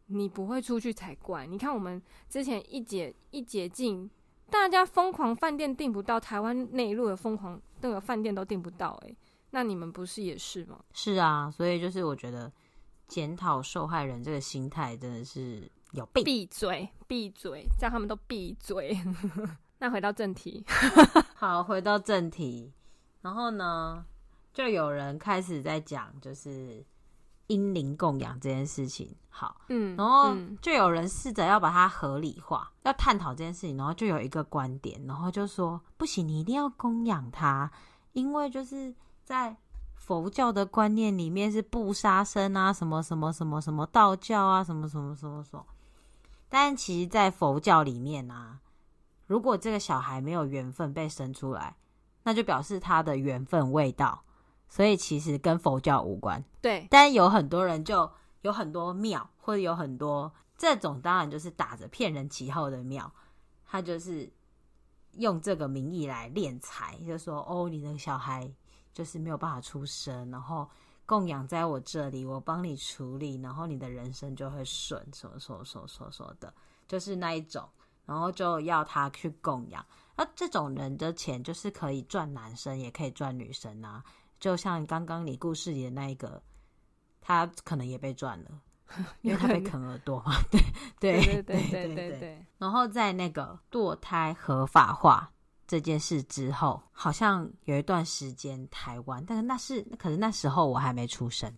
[0.07, 1.45] 你不会出去才怪。
[1.45, 4.09] 你看我们之前一解一解禁，
[4.49, 9.17] 大家疯狂饭店订不到，台湾内陆的疯狂那个饭店都订不到，欸，诶，
[9.51, 10.79] 那你们不是也是吗？
[10.93, 12.51] 是啊，所以就是我觉得
[13.07, 15.69] 检讨受害人这个心态真的是。
[15.91, 16.23] 有病！
[16.23, 16.89] 闭嘴！
[17.07, 17.67] 闭嘴！
[17.79, 18.97] 叫他们都闭嘴。
[19.79, 20.65] 那回到正题，
[21.35, 22.71] 好，回到正题。
[23.21, 24.05] 然后呢，
[24.53, 26.85] 就有人开始在讲，就是
[27.47, 29.15] 阴灵供养这件事情。
[29.29, 33.75] 好，嗯，然后就有人试着要把它合理化，要探讨这件事情。
[33.77, 37.71] 然后就有一个观点，然后就说不行，你一定要供养他，
[38.13, 39.57] 因为就是在。
[39.93, 45.63] 佛教的观念里面是不杀生啊，什么什么什么什么，道教啊，什么什么什么什么。
[46.51, 48.59] 但其实，在佛教里面啊，
[49.25, 51.77] 如果这个小孩没有缘分被生出来，
[52.23, 54.23] 那就表示他的缘分未到，
[54.67, 56.43] 所以其实跟佛教无关。
[56.61, 58.11] 对，但有很多人就
[58.41, 63.09] 有很多庙，或者有很多这种，当然就是打着骗人旗号的庙，
[63.65, 64.29] 他就是
[65.13, 68.53] 用这个名义来敛财，就说哦，你的小孩。
[68.93, 70.69] 就是没有办法出生，然后
[71.11, 76.53] 供养在我这里，我帮你处理，然后你的人生就会顺，什么什么什么什么什么的，
[76.87, 77.67] 就是那一种，
[78.05, 79.85] 然后就要他去供养。
[80.15, 84.01] 那这种人的钱就是可以赚男生，也可以赚女生啊。
[84.39, 86.41] 就像刚刚你故事里的那一个，
[87.19, 88.61] 他可能也被赚了，
[89.19, 90.31] 因为他被啃耳朵嘛。
[90.97, 92.45] 对对对对对对对。
[92.57, 95.29] 然后在那个堕胎合法化。
[95.71, 101.49] 这件事之后，好像有一段时间台湾，但是那是可是那时候我还没出生，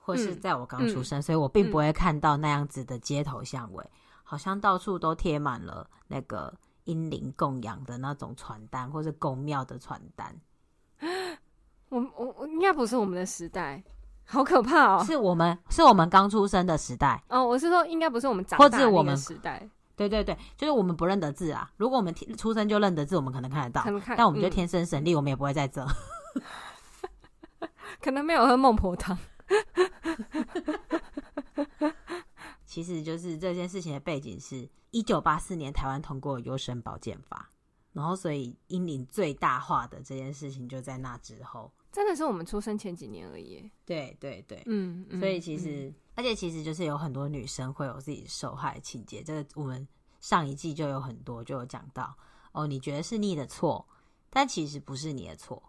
[0.00, 3.90] 或是在我刚出生，嗯、所以我并不会看到那样子的街头巷尾，嗯、
[4.24, 6.52] 好像到处都贴满了那个
[6.86, 10.34] 阴灵供养的那种传单，或是宫庙的传单。
[11.90, 13.80] 我我我应该不是我们的时代，
[14.24, 15.04] 好可怕哦！
[15.04, 19.70] 是我们是我们刚出生的时代哦，我是说应该不是我们长大的那个时代。
[19.96, 21.70] 对对对，就是我们不认得字啊。
[21.78, 23.82] 如果我们出生就认得字，我们可能看得到。
[23.98, 25.84] 看但我们就天生神力，嗯、我们也不会在这。
[28.00, 29.18] 可能没有喝孟婆汤。
[32.64, 37.50] 其实就是这件事情的背景是，一九八四年台湾通过优生保健法，
[37.92, 43.70] 然后所以阴灵最大化的这件事情就在那之后，真的是我们出生前几年而已。
[43.86, 49.86] 对对对，嗯，所以其实、嗯、而且其实就是有很多女生会有自己受害情节，这个我们
[50.18, 52.16] 上一季就有很多就有讲到。
[52.52, 53.86] 哦，你觉得是你的错，
[54.30, 55.62] 但其实不是你的错，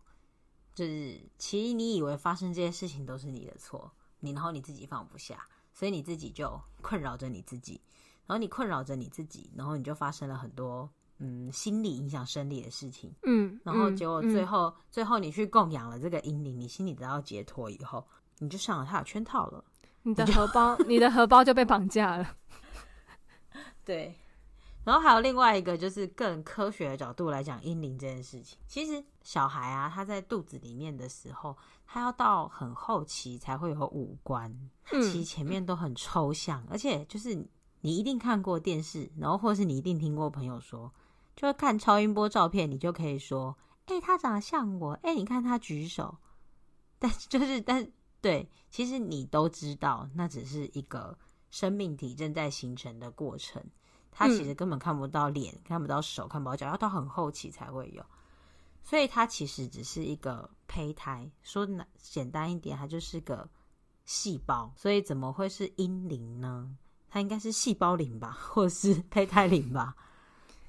[0.74, 7.82] 就是其实你以为发生这些事情都是你的错，你然后你自己放不下，所以你自己就困扰着你自己。
[8.26, 18.06] 然后你困扰着你自己，然后你就发生了很多嗯心理影响生理的事情，嗯，然后结果最后、嗯、最后你去供养了这个阴灵，你心里得到解脱以后，
[18.40, 19.64] 你就上了他的圈套了，
[20.08, 22.36] 你的荷包你，的荷包就被绑架了，
[23.84, 24.16] 对。
[24.84, 34.50] 然后还有另外一个就是更科学的角度来讲阴灵这件事情，其实小孩啊他在肚子里面的时候，他要到很后期才会有五官，
[34.92, 37.48] 嗯、其实前面都很抽象，而且就是。
[37.82, 40.92] 你一定看过电视，然后或是你一定听过朋友说，
[41.36, 46.18] 就看超音波照片，你就可以说，哎、欸，他长得像我，哎、欸，你看他举手，
[46.98, 47.88] 但就是，但
[48.22, 51.18] 对，其实你都知道，那只是一个
[51.50, 53.64] 生命体正在形成的过程，
[54.12, 58.04] 他其实根本看不到脸，嗯、看不到手，看不到脚，要到很后期才会有，
[58.82, 63.48] 所以它其实只是一个胚胎，说简单一点，它就是个
[64.06, 66.76] 细胞，所以怎么会是阴灵呢？
[67.10, 69.96] 它应该是细胞灵吧，或者是胚胎灵吧，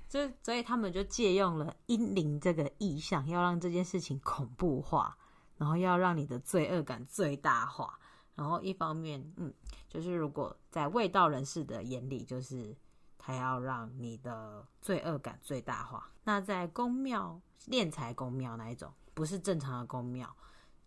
[0.09, 5.17] 就所以他们就借用了阴灵这个意象，要让这件事情恐怖化，
[5.59, 7.99] 然后要让你的罪恶感最大化。
[8.35, 9.53] 然后一方面，嗯，
[9.88, 12.75] 就是如果在味道人士的眼里，就是
[13.18, 16.11] 他要让你的罪恶感最大化。
[16.25, 20.35] 那在宫庙炼财宫庙那一种，不是正常的宫庙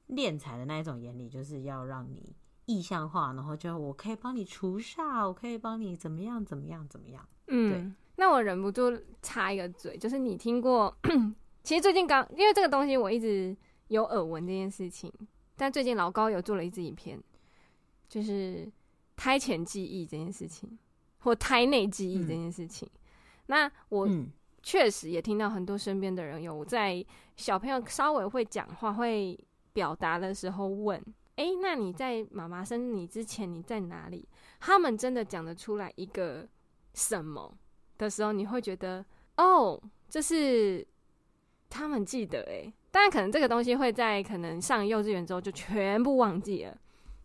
[0.08, 2.36] 炼财的那一种眼里，就是要让你。
[2.68, 7.28] 意象化，然后就我可以帮你除煞，我可以帮你怎么样怎么样怎么样。
[7.48, 7.92] 嗯，对。
[8.16, 8.84] 那我忍不住
[9.22, 10.96] 插一个嘴，就是你听过？
[11.64, 13.58] 其实最近刚 因为这个东西，我一直
[13.92, 15.12] 有耳闻这件事情，
[15.58, 17.22] 但最近老高有做了一支影片，
[18.08, 18.72] 就是
[19.18, 20.80] 胎前记忆这件事情，
[21.20, 22.90] 或胎内记忆这件事情。
[22.94, 23.00] 嗯、
[23.48, 24.08] 那我
[24.64, 29.38] 确实也听到很多身边的人有在小朋友稍微会讲话、会
[29.74, 30.98] 表达的时候问。
[31.36, 34.26] 哎、欸，那你在妈妈生你之前你在哪里？
[34.62, 36.48] 他们真的讲得出来一个
[36.94, 37.54] 什么
[37.98, 40.88] 的时候，你会觉得哦，这是
[41.70, 42.72] 他们记得哎。
[42.92, 46.78] 当然，可能这个东西会在可能上幼稚园之后就全部忘记了。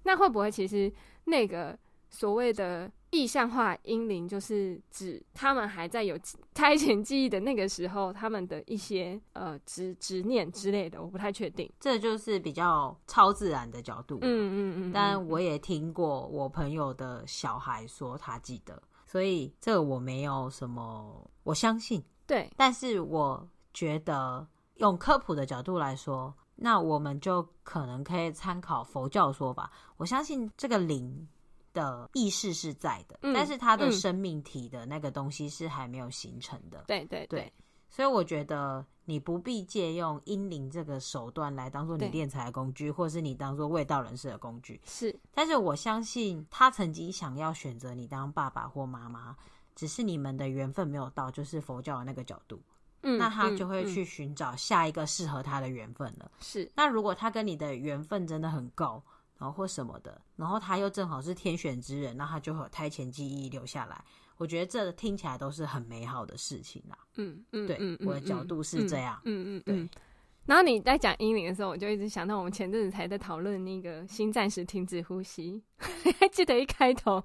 [0.05, 0.93] 那会不会其实
[1.25, 2.91] 那个所谓的？
[3.13, 6.19] 意象化英灵就是指他们还在有
[6.53, 11.71] 胎前记忆的那个时候，他们的一些呃执执念之类的，我不太确定。
[11.81, 14.19] 这就是比较超自然的角度。
[14.21, 14.93] 嗯嗯嗯，嗯。
[14.93, 22.05] 但我也听过我朋友的小孩说他记得，所以这个我没有什么，我相信。
[22.27, 22.51] 对。
[22.55, 29.71] 但是我觉得用科普的角度来说，那我们就可能可以参考佛教说法。
[29.97, 31.29] 我相信这个灵。
[31.77, 36.83] 的意识是在的，嗯、但是他的生命体的那个东西是还没有形成的。
[36.89, 37.53] 对对对，
[37.91, 44.81] 所以我觉得你不必借用阴灵这个手段来当做你敛财的工具，或是你当做未道人士的工具。
[44.87, 49.37] 是，但是我相信他曾经想要选择你当爸爸或妈妈，
[49.75, 52.59] 只是你们的缘分没有到，就是佛教的那个角度。
[53.03, 56.31] 嗯，那他就会去寻找下一个适合他的缘分了。
[56.41, 59.03] 是，那如果他跟你的缘分真的很够。
[59.39, 64.03] 然后或什么的，然后他又正好是天选之人，那他就会有胎前记忆留下来。
[64.39, 66.97] 我觉得这听起来都是很美好的事情啦。
[67.17, 69.21] 嗯嗯，对，嗯、我的角度是这样。
[69.25, 70.01] 嗯嗯，嗯，对。
[70.47, 75.61] 然后你在讲阴灵的时候，我就一直想到我们前阵子才在讨论那个心暂时停止呼吸。
[76.05, 77.23] 你还 记得一开头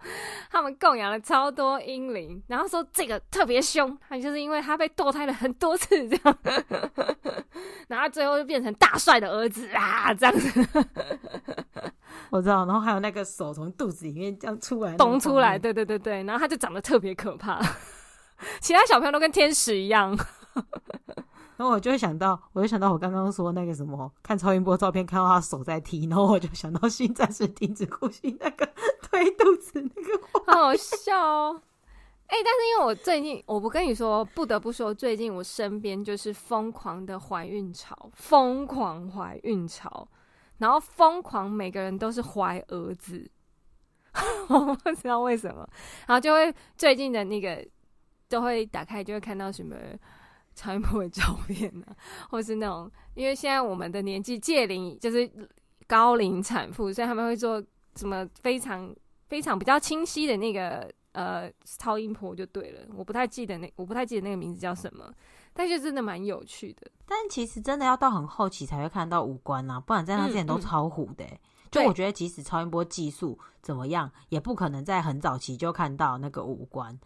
[0.49, 6.37] 他们供养了超多阴灵，然后说这个特别凶，他就是因为他被堕胎了很多次这样，
[7.87, 10.67] 然后最后就变成大帅的儿子啊这样子。
[12.31, 17.61] 我知道，然后还有那个手从肚子里面这样出来，咚出来，对对对对，然后他就长得特别可怕，
[18.59, 20.17] 其他小朋友都跟天使一样。
[21.61, 28.67] 然后我就会想到，我就想到我刚刚说那个什么，看超音波照片看到他手在踢，然后我就想到心暂时停止呼吸那个
[29.03, 31.61] 推肚子那个，好好笑哦。
[32.25, 40.07] 哎、但是因为我最近，我不跟你说，不得不说，最近我身边就是疯狂的怀孕潮，疯狂怀孕潮，
[40.57, 43.29] 然后疯狂每个人都是怀儿子，
[44.49, 45.69] 我不知道为什么，
[46.07, 47.63] 然后就会最近的那个
[48.27, 49.75] 都会打开，就会看到什么。
[50.55, 51.95] 超音波的照片呢、啊，
[52.29, 55.29] 或是那种，因为现在我们的年纪届龄就是
[55.87, 57.63] 高龄产妇，所以他们会做
[57.95, 58.93] 什么非常
[59.29, 65.11] 非常比较清晰的那个呃超音波就对了，我不太记得那我不太记得那个名字叫什么，
[65.53, 66.91] 但就真的蛮有趣的。
[67.05, 71.31] 但其实真的要到很后期才会看到五官啊，不然在那之前都超糊的、欸。
[71.31, 76.99] 嗯嗯就我觉得，即使超音波技术怎么样，也不可能在很早期就看到那个五官，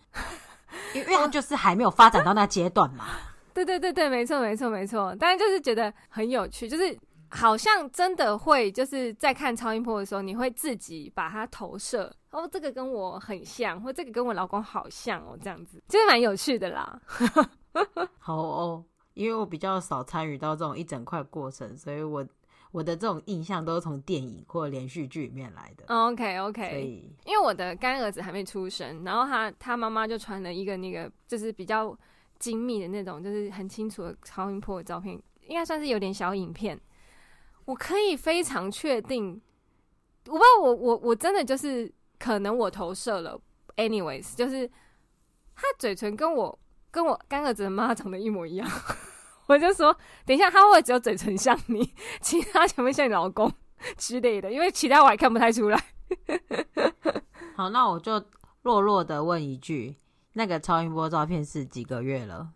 [0.95, 3.05] 因为它就是还没有发展到那阶段嘛。
[3.55, 5.15] 对对对对，没错没错没错。
[5.17, 6.95] 但是就是觉得很有趣，就是
[7.29, 17.01] 好像真的会就是在看超音波的时候，你会自己把它投射哦，这个跟我很像，或这个跟我老公好像哦，这样子就是蛮有趣的啦。
[18.19, 22.27] 好哦，因为我比较少参与到这种一整块过程，所以我。
[22.71, 25.85] 我的这种印象都是从电影或连续剧里面来的。
[25.87, 31.97] OK OK，所以因为我的干儿子还没出生，然后他他妈妈就传了一个那个就是比较
[32.39, 36.79] 精密的那种，就是很清楚的超音波的照片，应该算是有点小影片。
[37.65, 39.41] 我可以非常确定，
[40.27, 43.39] 我不知道我我我真的就是可能我投射了。
[43.77, 44.67] Anyways，就是
[45.55, 46.59] 他嘴唇跟我
[46.91, 48.69] 跟我干儿子的妈长得一模一样。
[49.47, 53.51] 我就说，等一下，他会只有嘴唇像你，其他全部像你老公
[53.97, 54.51] 之类的？
[54.51, 55.83] 因为其他我还看不太出来。
[57.55, 58.23] 好，那我就
[58.61, 59.97] 弱弱的问一句：
[60.37, 62.49] 那个超音波照片是几个月了？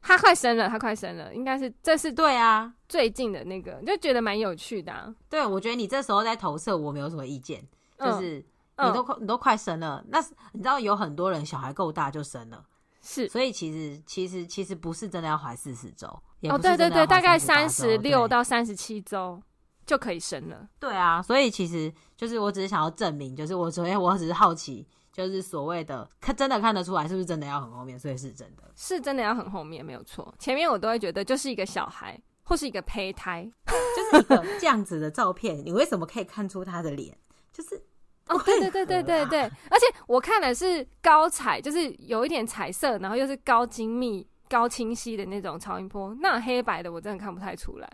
[0.00, 5.14] 他快生了，他快生了，应该是这是对啊，最近的那个，就觉得蛮有趣的、啊。
[5.30, 7.66] 对，我觉得你这时候在投射，我没有什么意见，
[7.98, 8.44] 就是
[8.78, 10.20] 你都快、嗯、你都快生了，那
[10.52, 12.64] 你知道有很多人小孩够大就生了。
[13.00, 16.06] 是，所以其实其实其实不是真的要怀四十周
[16.50, 19.42] 哦，对对对，大概三十六到三十七周
[19.86, 20.68] 就可以生了。
[20.78, 30.34] 对啊，所以其实就是我只是想要证明，就是我昨天我只是好奇，就是所谓的看真的看得出来是不是真的要很后面，所以是真的，是真的要很后面没有错。
[30.38, 33.50] 前面我都会觉得就是一个小孩或是一个胚胎，
[33.96, 37.16] 就是一个这样子的照片，你为什么可以看出他的脸？
[37.52, 37.80] 就是。
[38.26, 46.16] 哦，对对对对对对，而且我看的是高彩，就是有一点彩色，然后又是高精密、高清晰的那种超音波。
[46.22, 47.92] 那黑白的我真的看不太出来，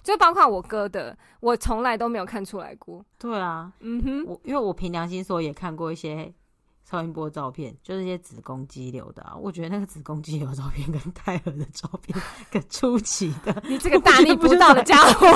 [0.00, 3.04] 就包括我哥的，我从来都没有看出来过。
[3.18, 6.32] 对啊，嗯哼，我因为我凭良心说也看过一些
[6.92, 12.14] 超音波照片，就是一些子宫肌瘤的啊，我觉得那个子宫肌瘤照片跟胎儿的照片
[12.52, 13.56] 更出奇的。
[13.66, 15.26] 你这个大逆不道的家伙！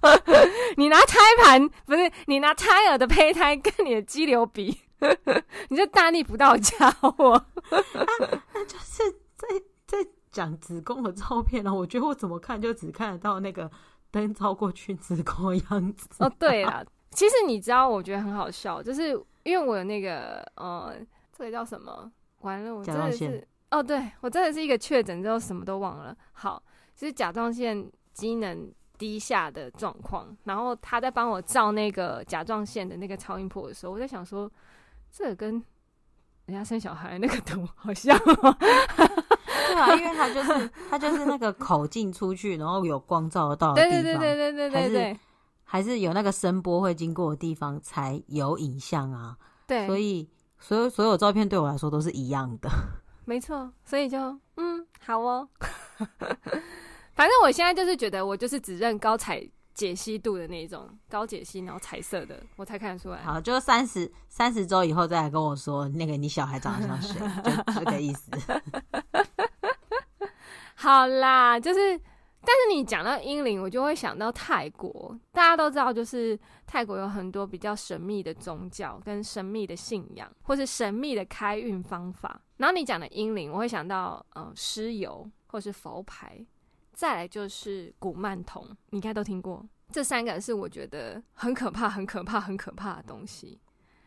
[0.78, 4.80] 你拿胎盘不是你拿胎儿的胚胎跟你的肌瘤比，
[5.68, 7.44] 你这大逆不道的家伙！
[7.70, 9.02] 那那就是
[9.36, 9.46] 在
[9.86, 9.98] 在
[10.32, 11.74] 讲子宫的照片呢、啊。
[11.74, 13.70] 我觉得我怎么看就只看得到那个
[14.10, 16.08] 灯照过去子宫的样子。
[16.20, 19.14] 哦，对了，其实你知道，我觉得很好笑，就是
[19.48, 20.94] 因为我有那个呃，
[21.32, 22.10] 这个叫什么？
[22.40, 26.16] 完了，我真的是哦，对我真的是一个确诊之后什么都忘了。
[26.32, 26.62] 好，
[26.94, 30.36] 就是甲状腺机能低下的状况。
[30.44, 34.50] 然后他在帮我照那个甲状腺的那个超音波的时候，我在想说，
[35.10, 35.62] 这跟
[36.46, 38.16] 人家生小孩那个图好像。
[39.68, 43.90] 对啊，因为他就是 他就是那个口径出去，然后有光照到地方。
[43.90, 45.18] 对对对对对对对对。
[45.70, 49.36] 还是有那个声波会经过的地方才有影像啊。
[49.66, 50.26] 对，所以
[50.58, 52.70] 所有所有照片对我来说都是一样的，
[53.26, 54.18] 没错，所以就
[54.56, 55.46] 嗯，好哦。
[57.14, 63.22] 反正我现在就是觉得，我就是只认高彩解析度的那种高解析，然后彩色的，我才看得出来。
[63.22, 67.50] 好，就三十三十周以后再来跟我说，那个你小孩长得像谁，就
[67.80, 68.30] 这个意思。
[70.74, 72.00] 好啦，就是，
[72.48, 75.14] 但是你讲到英灵，我就会想到泰国。
[75.32, 82.40] 大家都知道，就是泰国有很多比较神秘的宗教跟神秘的信仰，或是神秘的开运方法。
[82.56, 86.42] 然后你讲的英灵，我会想到呃尸油或是佛牌。
[86.94, 89.62] 再来就是古曼童，你应该都听过。
[89.92, 93.60] 这三个是我觉得很可怕、很可怕、很可怕的东西。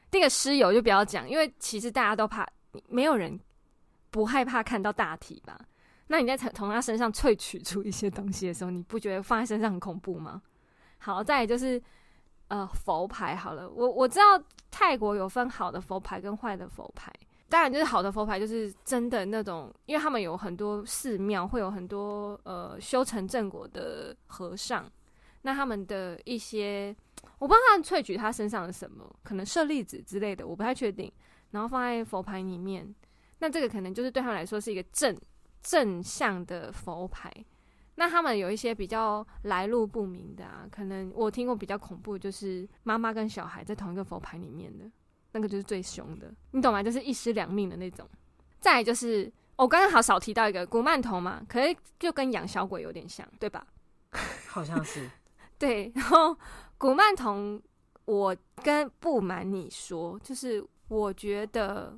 [0.09, 2.43] 这个尸油就不要讲，因为其实大家都怕，
[2.87, 3.39] 没有人
[4.09, 5.59] 不害怕看到大体吧？
[6.11, 10.41] 那你在从他身上萃取出一些东西的时候，你不觉得放在身上很恐怖吗？
[10.97, 11.81] 好，再就是
[12.49, 13.33] 呃佛牌。
[13.33, 14.25] 好了，我我知道
[14.69, 17.09] 泰国有分好的佛牌跟坏的佛牌。
[17.47, 24.91] 当然，就是好的佛牌，就是真的那种，因为他们有很多寺庙，会有很多呃修成正果的和尚，
[25.43, 26.93] 那他们的一些，
[27.39, 31.09] 我不知道他们萃取他身上的什么，可能舍利子之类的，我不太确定。
[31.51, 32.93] 然后放在佛牌里面，
[33.39, 35.17] 那这个可能就是对他们来说是一个正
[35.61, 37.31] 正向的佛牌。
[37.95, 44.85] 那他们有一些比较来路不明的啊，可能我听过比较恐怖，就是妈妈跟小孩在同一个佛牌里面的。
[45.33, 46.83] 那个就是最凶的，你懂吗？
[46.83, 48.05] 就是一尸两命的那种。
[48.59, 53.65] 再来就是，我刚刚好少提到一个古曼童嘛，可是就跟养小鬼有点像，对吧？
[54.47, 55.09] 好像是。
[55.57, 56.37] 对，然后
[56.77, 57.61] 古曼童，
[58.03, 61.97] 我跟不瞒你说，就是我觉得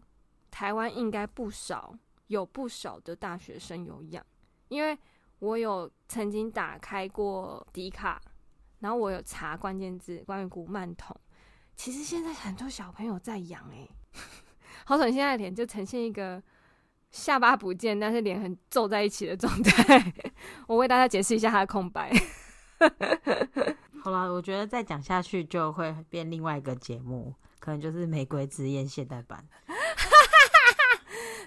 [0.52, 1.98] 台湾应该不少
[2.34, 4.26] 有不少的大学生有养，
[4.68, 4.98] 因为
[5.38, 8.20] 我有曾经打开过迪卡，
[8.80, 11.16] 然后我有查关键字关于古曼童，
[11.76, 13.88] 其实现在很多小朋友在养哎，
[14.84, 16.42] 好丑，你现在脸就呈现一个
[17.12, 20.14] 下巴不见，但是脸很皱在一起的状态。
[20.68, 22.12] 我为大家解释一下它的空白。
[24.02, 27.36] 好了，我觉得再讲下去就会变另外一个节目。
[27.60, 29.48] 可能就是《玫瑰之夜》现代版，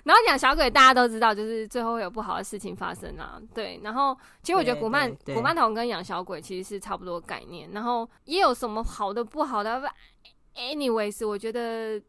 [0.06, 3.42] 然后养小鬼，大家都知道，就是最后会有不好的事情发生啊。
[3.52, 9.82] 对，然后其实我觉得古曼古曼童跟养小鬼其实是差不多概念，然后也有什么好的不好的。
[10.54, 12.00] Anyways，我觉得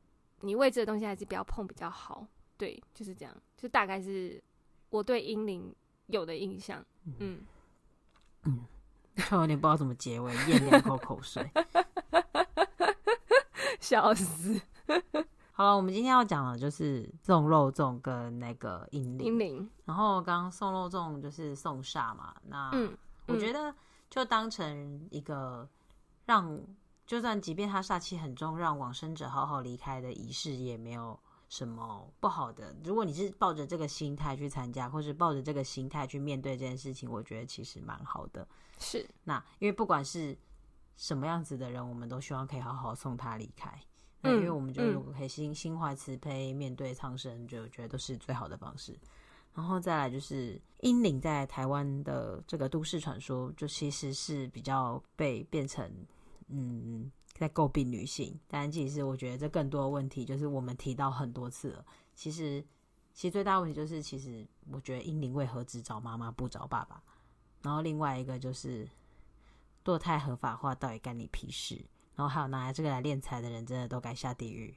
[0.41, 2.27] 你未知的东西还是不要碰比较好。
[2.55, 4.39] 对，就是这样，就大概是
[4.91, 5.73] 我对英灵
[6.05, 6.85] 有的印象。
[7.17, 7.41] 嗯
[8.43, 8.65] 嗯，
[9.31, 11.49] 我有点不知道怎么结尾，咽两口口水。
[13.81, 14.61] 笑死！
[15.57, 19.25] 好了，我们今天要讲的就是送肉粽跟那个婴灵。
[19.25, 19.69] 婴灵。
[19.85, 22.71] 然后刚刚送肉粽就是送煞嘛，那
[23.25, 23.73] 我觉得
[24.07, 25.67] 就当成一个
[26.25, 26.61] 让，
[27.07, 32.75] 就算即便他煞气很重，让往生者好好离开的仪式，也没有什么不好的。
[32.83, 38.47] 如果你是抱着这个心态去参加，或是抱着这个心态去面对这件事情，我觉得其实蛮好的。
[38.77, 39.09] 是。
[39.23, 40.37] 那因为不管是。
[40.99, 43.71] 什么样子的人，我们都希望可以好好送他离开。
[44.27, 48.97] 那因为我们觉得，如果可以心心怀慈悲面对苍生，就觉得都是最好的方式。
[49.53, 55.91] 然后再来就是阴灵在台湾的这个都市传说，就其实是比较被变成
[56.47, 58.39] 嗯在诟病女性。
[58.47, 61.85] 但其实我觉得这更多的问题就是我们提到很多次了。
[62.13, 62.63] 其实
[63.13, 67.01] 其实最大问题就是，其实我觉得阴灵为何只找妈妈不找爸爸？
[67.61, 68.87] 然后另外一个就是。
[69.85, 71.81] 堕胎合法化到底干你屁事？
[72.17, 74.75] 然后还有拿来这个来敛财的人，真的都该下地狱。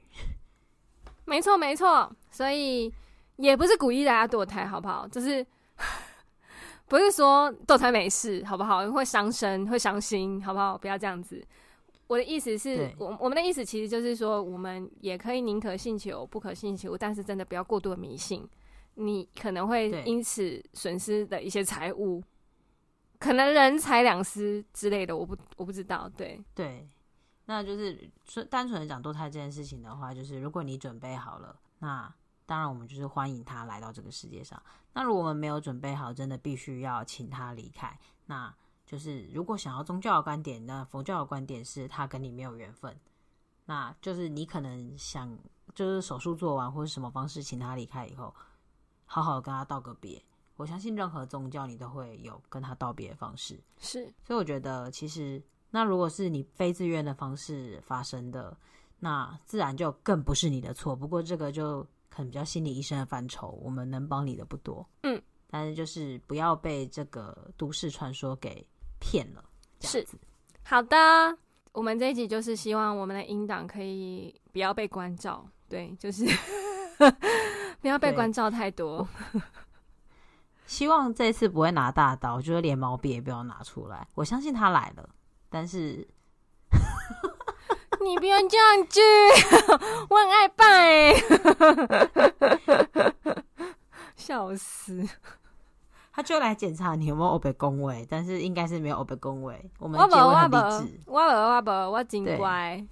[1.25, 2.09] 没错，没错。
[2.29, 2.93] 所以
[3.37, 5.07] 也不是鼓励大家堕胎，好不好？
[5.07, 5.45] 就是
[6.87, 8.89] 不是说堕胎没事，好不好？
[8.91, 10.77] 会伤身，会伤心，好不好？
[10.77, 11.43] 不要这样子。
[12.07, 18.47] 我的意思是我我们的意思其实就是说，我们也可以宁可信其有，不可信其无，但是真的不要过度的迷信，
[18.95, 22.21] 你可能会因此损失的一些财物。
[23.17, 26.11] 可能人财两失之类的，我不我不知道。
[26.17, 26.85] 对对，
[27.51, 32.09] 那就是说单纯的讲堕胎这件事情的话，就是如果你准备好了，那
[32.45, 34.61] 当然我们就是欢迎他来到这个世界上。
[34.93, 37.99] 那如果我们没有准备好，真的必须要请他离开。
[38.25, 42.97] 那就是如果想要宗教的观点，那佛教的观点是他跟你没有缘分，
[43.65, 45.37] 那就是你可能想
[45.75, 48.33] 就是手术做完或者什么方式请他离开以后，
[49.05, 50.23] 好好跟他道个别。
[50.55, 55.41] 我相信任何宗教你都会有跟他道别的方式，是，所以我觉得其实
[55.71, 58.55] 那如果是你非自愿的方式发生的，
[58.99, 60.95] 那自然就更不是你的错。
[60.95, 65.19] 不过这个就可能比较心理医生的范畴，我们能帮你的不多，嗯，
[65.49, 68.67] 但是就是不要被这个都市传说给
[68.99, 69.43] 骗了，
[69.79, 70.17] 这样子。
[70.63, 70.97] 好的，
[71.71, 76.25] 我们这一集就是希望我们的音档可以不要被关照，对，就是
[77.81, 79.07] 不要被关照太多。
[80.67, 84.07] 希望这次不会拿大刀，就是连毛笔也不要拿出来。
[84.15, 85.09] 我相信他来了，
[85.51, 86.07] 但是
[88.01, 88.99] 你不要这样子，
[90.09, 91.13] 我很爱拜，
[94.15, 95.05] 笑死！
[96.13, 99.69] 他就来检查你有没有欧北恭维，但是应该是没有欧北恭维。
[99.77, 100.55] 我们结尾很励
[100.87, 102.83] 志，我不我不我真乖。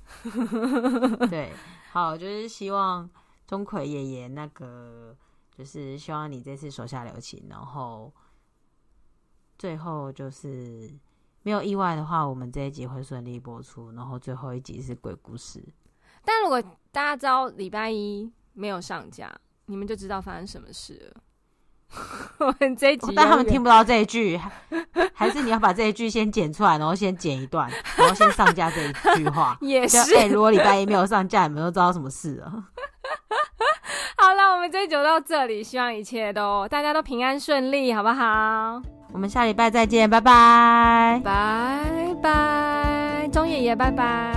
[1.30, 1.53] 对，
[1.91, 3.10] 好，就是希望
[3.47, 5.16] 钟馗爷爷那个。
[5.57, 8.14] 就是希望你这次手下留情，然后
[9.57, 10.89] 最后就是
[11.50, 13.91] 没有意外的话，我们这一集会顺利播出。
[13.93, 15.60] 然后最后一集是鬼故事。
[16.24, 19.36] 但如果大家知道礼拜一没有上架，
[19.66, 21.22] 你们就知道发生什么事了。
[22.45, 24.39] 我们这一集，但他们听不到这一句，
[25.12, 29.58] 还是你要把这一句先剪出来，然后先剪一段，然后先上架这一句话。
[29.66, 32.45] 也是，欸、如果礼拜一没有上架，你们都知道什么事了。
[34.18, 38.80] 好了，我们这一集就到这里，希望一切都大家都平安顺利，好不好？
[39.12, 41.82] 我们下礼拜再见，拜拜，拜
[42.22, 44.32] 拜，钟爷爷，拜拜，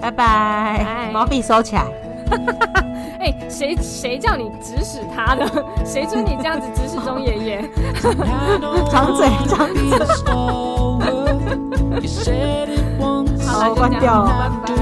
[0.00, 1.84] 拜拜，毛笔收起来。
[3.20, 5.46] 哎，谁谁叫你指使他的？
[5.84, 7.70] 谁准你这样子指使钟爷爷？
[8.90, 9.90] 张嘴，张嘴。
[13.44, 14.72] 好，关掉了，拜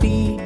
[0.00, 0.45] 拜。